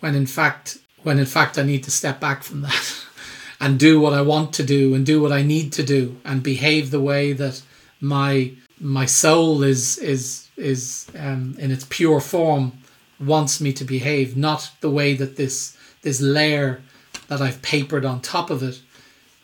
[0.00, 2.86] When in fact when in fact I need to step back from that
[3.60, 6.42] and do what I want to do and do what I need to do and
[6.42, 7.62] behave the way that
[8.00, 12.72] my my soul is is is um, in its pure form
[13.20, 16.82] wants me to behave, not the way that this this layer
[17.28, 18.80] that I've papered on top of it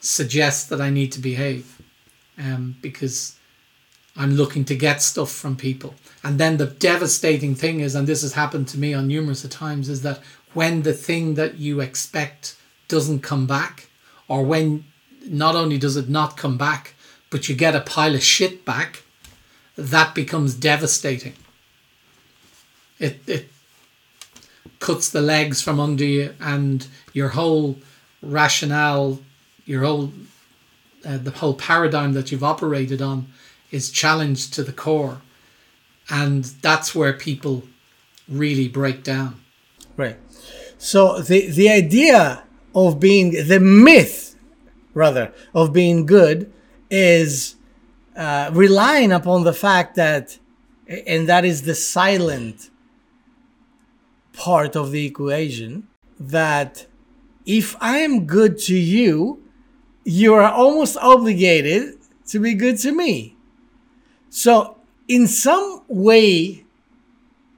[0.00, 1.73] suggests that I need to behave,
[2.38, 3.36] um, because
[4.16, 5.94] I'm looking to get stuff from people.
[6.22, 9.88] And then the devastating thing is, and this has happened to me on numerous times,
[9.88, 10.20] is that
[10.52, 12.56] when the thing that you expect
[12.88, 13.88] doesn't come back,
[14.28, 14.84] or when
[15.26, 16.94] not only does it not come back,
[17.30, 19.02] but you get a pile of shit back,
[19.76, 21.34] that becomes devastating.
[23.00, 23.48] It, it
[24.78, 27.78] cuts the legs from under you, and your whole
[28.22, 29.18] rationale,
[29.66, 30.12] your whole
[31.06, 33.26] uh, the whole paradigm that you've operated on
[33.70, 35.20] is challenged to the core,
[36.08, 37.64] and that's where people
[38.28, 39.40] really break down.
[39.96, 40.16] Right.
[40.78, 42.44] So the the idea
[42.74, 44.36] of being the myth,
[44.94, 46.52] rather, of being good
[46.90, 47.56] is
[48.16, 50.38] uh, relying upon the fact that,
[51.06, 52.70] and that is the silent
[54.32, 55.86] part of the equation,
[56.18, 56.86] that
[57.46, 59.43] if I am good to you,
[60.04, 61.98] you are almost obligated
[62.28, 63.36] to be good to me.
[64.28, 64.76] So,
[65.08, 66.64] in some way,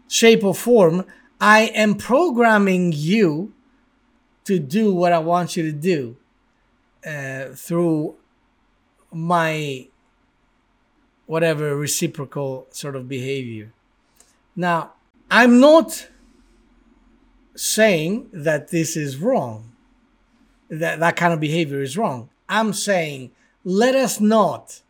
[0.09, 1.05] shape, or form,
[1.41, 3.53] I am programming you
[4.45, 6.17] to do what I want you to do
[7.07, 8.17] uh, through
[9.13, 9.89] my
[11.27, 13.73] whatever reciprocal sort of behavior.
[14.55, 14.93] Now,
[15.31, 16.09] I'm not
[17.57, 19.73] saying that this is wrong,
[20.69, 22.29] that that kind of behavior is wrong.
[22.49, 23.33] I'm saying
[23.65, 24.83] let us not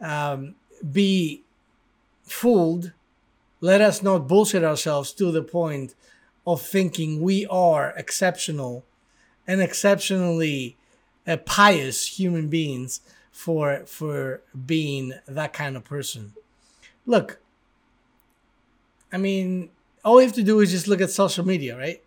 [0.00, 0.54] um,
[0.90, 1.42] be
[2.24, 2.92] fooled.
[3.60, 5.94] Let us not bullshit ourselves to the point
[6.46, 8.84] of thinking we are exceptional
[9.46, 10.76] and exceptionally
[11.26, 13.00] uh, pious human beings
[13.30, 16.32] for for being that kind of person.
[17.04, 17.40] Look,
[19.12, 19.70] I mean,
[20.04, 22.02] all you have to do is just look at social media, right?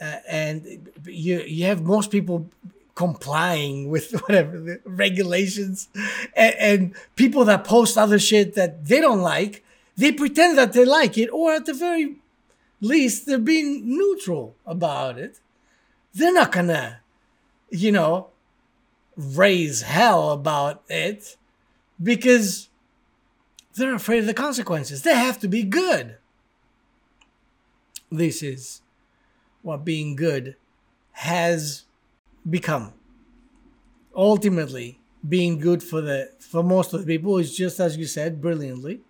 [0.00, 2.48] uh, and you you have most people
[2.98, 5.88] complying with whatever the regulations.
[6.34, 9.64] And, and people that post other shit that they don't like
[9.96, 12.16] they pretend that they like it or at the very
[12.80, 15.40] least they're being neutral about it.
[16.14, 17.00] They're not gonna
[17.70, 18.28] you know
[19.16, 21.36] raise hell about it
[22.02, 22.68] because
[23.74, 25.02] they're afraid of the consequences.
[25.02, 26.16] They have to be good.
[28.10, 28.82] This is
[29.62, 30.56] what being good
[31.12, 31.84] has
[32.48, 32.92] become.
[34.14, 38.40] Ultimately, being good for the for most of the people is just as you said
[38.40, 39.00] brilliantly.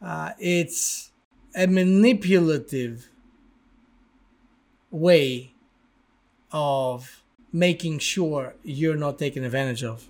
[0.00, 1.10] Uh, it's
[1.54, 3.08] a manipulative
[4.90, 5.52] way
[6.52, 10.06] of making sure you're not taken advantage of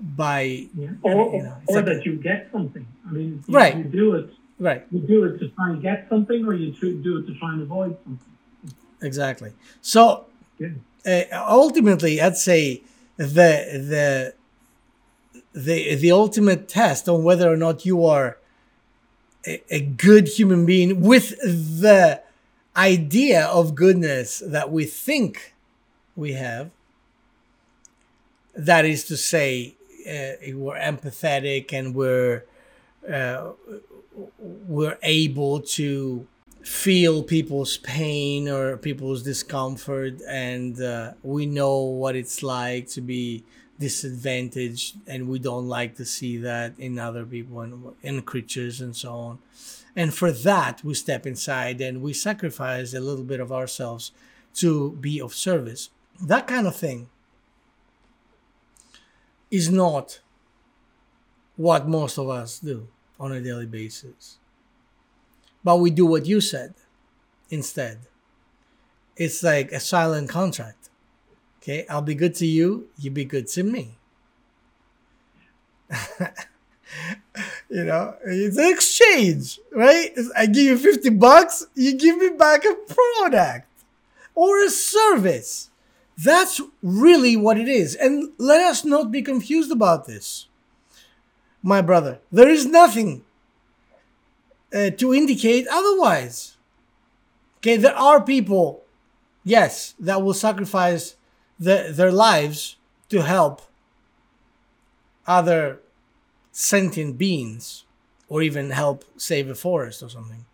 [0.00, 0.88] by yeah.
[1.02, 2.86] or, you know, or like, that you get something.
[3.06, 3.76] I mean, you, right.
[3.76, 4.86] you do it right.
[4.90, 7.62] You do it to try and get something, or you do it to try and
[7.62, 8.74] avoid something.
[9.02, 9.52] Exactly.
[9.80, 10.26] So
[11.06, 12.82] uh, ultimately, I'd say
[13.16, 14.34] the the
[15.52, 18.38] the the ultimate test on whether or not you are
[19.46, 22.22] a, a good human being with the
[22.76, 25.54] idea of goodness that we think
[26.14, 26.70] we have.
[28.54, 32.44] That is to say, uh, we're empathetic and we're
[33.08, 33.52] uh,
[34.38, 36.26] we're able to
[36.62, 43.42] feel people's pain or people's discomfort and uh, we know what it's like to be
[43.78, 48.94] disadvantaged and we don't like to see that in other people and in creatures and
[48.94, 49.38] so on.
[49.96, 54.12] And for that we step inside and we sacrifice a little bit of ourselves
[54.56, 55.88] to be of service.
[56.20, 57.08] That kind of thing
[59.50, 60.20] is not
[61.56, 62.88] what most of us do
[63.18, 64.36] on a daily basis
[65.62, 66.74] but we do what you said
[67.50, 67.98] instead.
[69.16, 70.88] It's like a silent contract.
[71.58, 73.98] Okay, I'll be good to you, you be good to me.
[77.68, 80.10] you know, it's an exchange, right?
[80.36, 83.68] I give you 50 bucks, you give me back a product
[84.34, 85.70] or a service.
[86.16, 87.94] That's really what it is.
[87.94, 90.46] And let us not be confused about this.
[91.62, 93.24] My brother, there is nothing
[94.74, 96.56] uh, to indicate otherwise.
[97.58, 98.84] Okay, there are people,
[99.44, 101.16] yes, that will sacrifice
[101.58, 102.76] the, their lives
[103.10, 103.62] to help
[105.26, 105.80] other
[106.52, 107.84] sentient beings
[108.28, 110.46] or even help save a forest or something.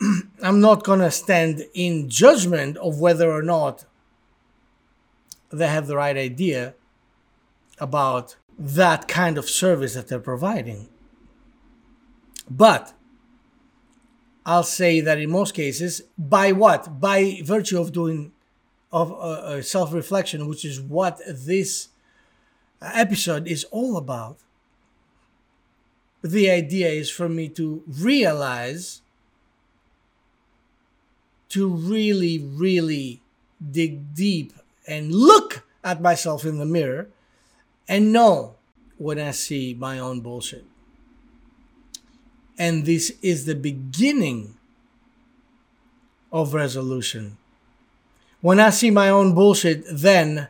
[0.42, 3.84] I'm not going to stand in judgment of whether or not
[5.50, 6.74] they have the right idea
[7.78, 10.88] about that kind of service that they're providing.
[12.48, 12.92] But
[14.46, 17.00] I'll say that in most cases, by what?
[17.00, 18.32] By virtue of doing
[18.92, 21.88] of uh, uh self reflection, which is what this
[22.80, 24.38] episode is all about.
[26.22, 29.02] The idea is for me to realize,
[31.50, 33.20] to really, really
[33.70, 34.52] dig deep
[34.86, 37.08] and look at myself in the mirror
[37.86, 38.56] and know
[38.96, 40.64] when I see my own bullshit.
[42.58, 44.56] And this is the beginning
[46.32, 47.36] of resolution.
[48.40, 50.48] When I see my own bullshit, then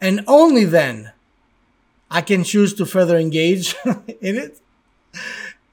[0.00, 1.12] and only then
[2.10, 4.60] I can choose to further engage in it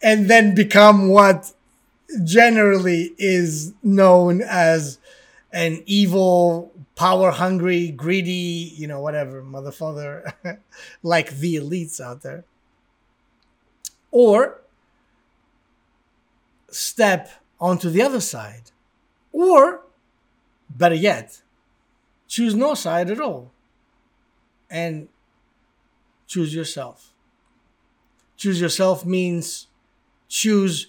[0.02, 1.54] and then become what
[2.24, 5.00] generally is known as
[5.52, 10.34] an evil, power hungry, greedy, you know, whatever, motherfucker,
[11.04, 12.44] like the elites out there.
[14.12, 14.62] Or
[16.76, 18.72] step onto the other side.
[19.32, 19.82] Or,
[20.70, 21.42] better yet,
[22.28, 23.52] choose no side at all
[24.70, 25.08] and
[26.28, 27.14] choose yourself.
[28.36, 29.68] Choose yourself means
[30.28, 30.88] choose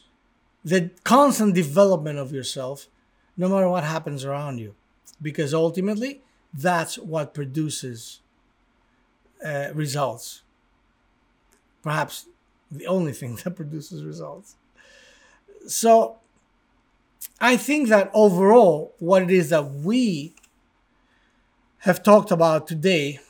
[0.64, 2.89] the constant development of yourself
[3.37, 4.74] no matter what happens around you.
[5.22, 6.22] Because ultimately,
[6.53, 8.20] that's what produces
[9.45, 10.43] uh, results.
[11.82, 12.26] Perhaps
[12.70, 14.57] the only thing that produces results.
[15.67, 16.17] So
[17.41, 20.35] I think that overall, what it is that we
[21.79, 23.21] have talked about today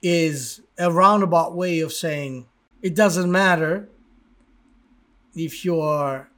[0.00, 2.46] is a roundabout way of saying
[2.82, 3.88] it doesn't matter
[5.34, 6.28] if you're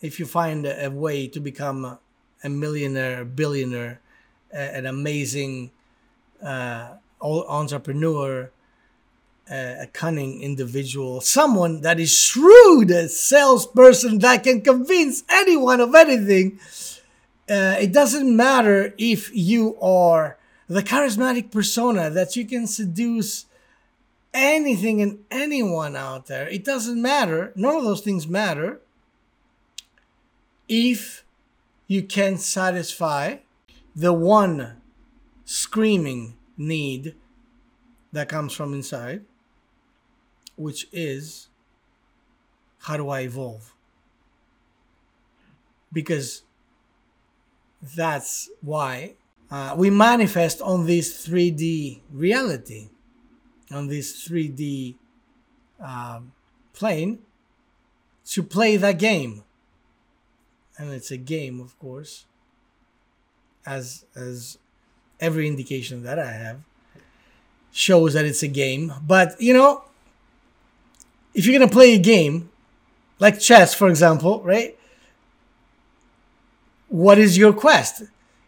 [0.00, 1.96] if you find a, way to become
[2.42, 4.00] a millionaire, billionaire,
[4.50, 5.70] an amazing
[6.42, 8.50] uh, entrepreneur,
[9.50, 16.58] a, cunning individual, someone that is shrewd, a salesperson that can convince anyone of anything.
[17.50, 20.38] Uh, it doesn't matter if you are
[20.68, 23.46] the charismatic persona that you can seduce
[24.32, 26.48] anything and anyone out there.
[26.48, 27.52] It doesn't matter.
[27.54, 28.80] None of those things matter
[30.68, 31.24] if
[31.86, 33.36] you can satisfy
[33.94, 34.80] the one
[35.44, 37.14] screaming need
[38.12, 39.24] that comes from inside,
[40.56, 41.48] which is
[42.82, 43.74] how do I evolve?
[45.92, 46.42] Because
[47.96, 49.14] that's why
[49.50, 52.88] uh, we manifest on this 3D reality,
[53.70, 54.96] on this 3D
[55.80, 56.32] um,
[56.72, 57.18] plane
[58.26, 59.44] to play that game.
[60.78, 62.24] And it's a game, of course,
[63.66, 64.58] as as
[65.20, 66.60] every indication that I have
[67.70, 68.92] shows that it's a game.
[69.06, 69.84] But you know,
[71.34, 72.50] if you're gonna play a game,
[73.18, 74.76] like chess, for example, right?
[76.88, 78.02] What is your quest?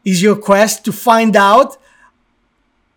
[0.04, 1.76] Is your quest to find out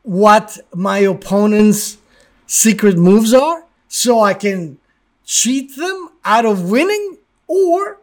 [0.04, 1.98] what my opponent's
[2.46, 4.78] secret moves are so I can
[5.26, 7.18] cheat them out of winning?
[7.48, 8.00] Or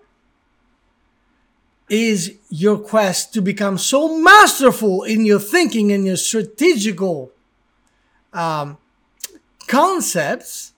[1.89, 7.31] is your quest to become so masterful in your thinking and your strategical
[8.33, 8.79] um,
[9.67, 10.74] concepts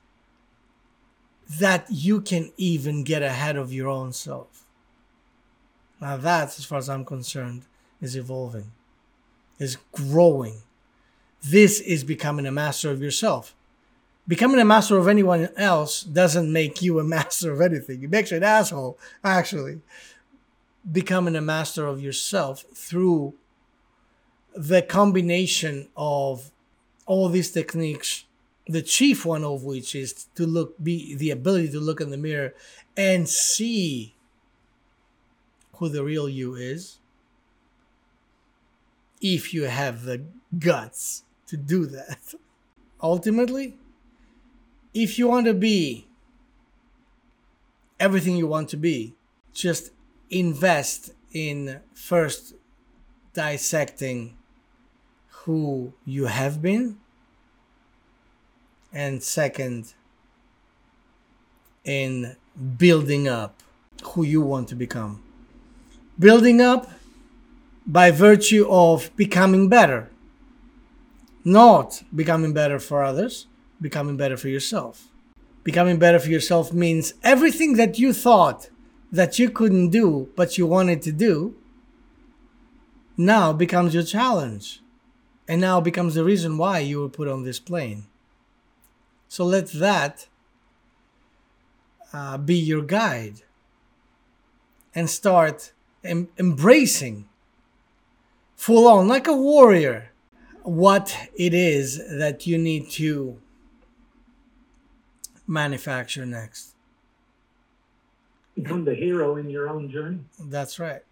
[1.49, 4.65] that you can even get ahead of your own self?
[6.01, 7.63] Now, that, as far as I'm concerned,
[8.01, 8.73] is evolving,
[9.59, 10.63] is growing.
[11.43, 13.55] This is becoming a master of yourself.
[14.29, 18.03] Becoming a master of anyone else doesn't make you a master of anything.
[18.03, 19.81] It makes you an asshole, actually.
[20.91, 23.35] Becoming a master of yourself through
[24.55, 26.51] the combination of
[27.07, 28.25] all these techniques,
[28.67, 32.17] the chief one of which is to look, be the ability to look in the
[32.17, 32.55] mirror
[32.97, 34.15] and see
[35.77, 36.99] who the real you is
[39.21, 40.25] if you have the
[40.59, 42.35] guts to do that.
[43.03, 43.77] Ultimately,
[44.95, 46.09] if you want to be
[48.01, 49.15] everything you want to be,
[49.53, 49.91] just
[50.31, 52.55] invest in first
[53.33, 54.37] dissecting
[55.45, 56.99] who you have been,
[58.97, 59.93] and second,
[61.85, 62.35] in
[62.79, 63.63] building up
[64.03, 65.23] who you want to become.
[66.19, 66.89] Building up
[67.87, 70.09] by virtue of becoming better.
[71.45, 73.47] Not becoming better for others,
[73.83, 75.09] becoming better for yourself.
[75.63, 78.71] Becoming better for yourself means everything that you thought
[79.13, 81.55] that you couldn't do but you wanted to do
[83.17, 84.81] now becomes your challenge
[85.47, 88.07] and now becomes the reason why you were put on this plane.
[89.29, 90.29] So let that
[92.13, 93.43] uh, be your guide
[94.95, 95.73] and start
[96.05, 97.29] em- embracing
[98.55, 100.13] full on, like a warrior,
[100.63, 103.39] what it is that you need to
[105.47, 106.75] manufacture next.
[108.55, 110.21] Become the hero in your own journey.
[110.41, 111.03] That's right.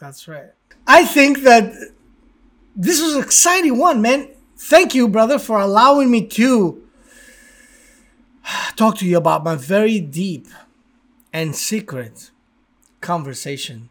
[0.00, 0.50] That's right.
[0.86, 1.72] I think that
[2.74, 4.28] this was an exciting one, man.
[4.62, 6.86] Thank you, brother, for allowing me to
[8.76, 10.46] talk to you about my very deep
[11.32, 12.30] and secret
[13.00, 13.88] conversation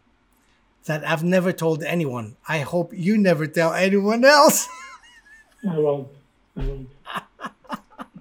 [0.84, 2.36] that I've never told anyone.
[2.48, 4.68] I hope you never tell anyone else.
[5.68, 6.08] I won't.
[6.56, 6.88] I won't.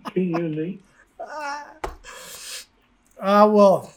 [0.06, 0.80] Between you and me.
[3.20, 3.94] Uh, well,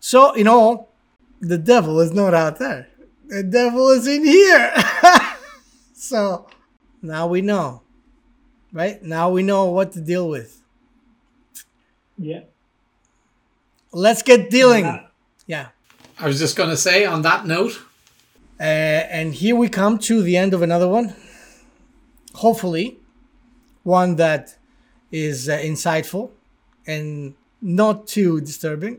[0.00, 0.88] so, you know,
[1.40, 2.88] the devil is not out there.
[3.26, 4.74] The devil is in here.
[5.92, 6.46] so
[7.06, 7.82] now we know,
[8.72, 9.02] right?
[9.02, 10.62] Now we know what to deal with.
[12.18, 12.40] Yeah.
[13.92, 14.84] Let's get dealing.
[14.84, 15.10] That-
[15.46, 15.68] Yeah.
[16.18, 17.74] I was just going to say on that note,
[18.58, 18.62] Uh,
[19.18, 21.14] and here we come to the end of another one.
[22.34, 22.98] Hopefully,
[23.84, 24.56] one that
[25.12, 26.30] is uh, insightful
[26.86, 28.98] and not too disturbing.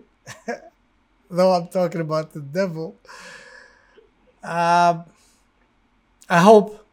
[1.31, 2.95] Though I'm talking about the devil.
[4.43, 5.03] Uh,
[6.29, 6.85] I hope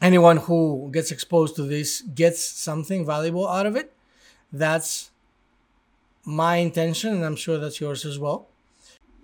[0.00, 3.92] anyone who gets exposed to this gets something valuable out of it.
[4.52, 5.10] That's
[6.24, 8.48] my intention, and I'm sure that's yours as well.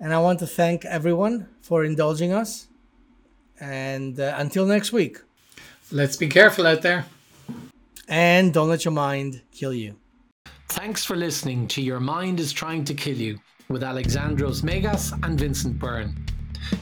[0.01, 2.69] And I want to thank everyone for indulging us.
[3.61, 5.19] And uh, until next week.
[5.93, 7.05] let's be careful out there.
[8.09, 9.97] And don't let your mind kill you.
[10.69, 15.39] Thanks for listening to Your Mind is Trying to Kill You with Alexandros Megas and
[15.39, 16.17] Vincent Byrne.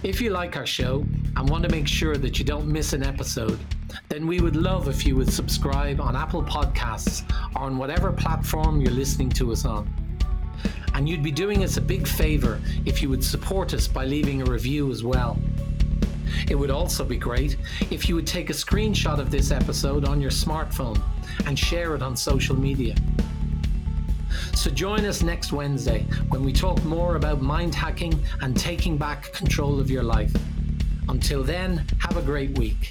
[0.03, 1.05] If you like our show
[1.37, 3.59] and want to make sure that you don't miss an episode,
[4.09, 7.23] then we would love if you would subscribe on Apple Podcasts
[7.55, 9.89] or on whatever platform you're listening to us on.
[10.95, 14.43] And you'd be doing us a big favour if you would support us by leaving
[14.43, 15.39] a review as well.
[16.49, 17.57] It would also be great
[17.91, 21.01] if you would take a screenshot of this episode on your smartphone
[21.47, 22.95] and share it on social media.
[24.55, 29.33] So join us next Wednesday when we talk more about mind hacking and taking back
[29.33, 30.33] control of your life.
[31.09, 32.91] Until then, have a great week.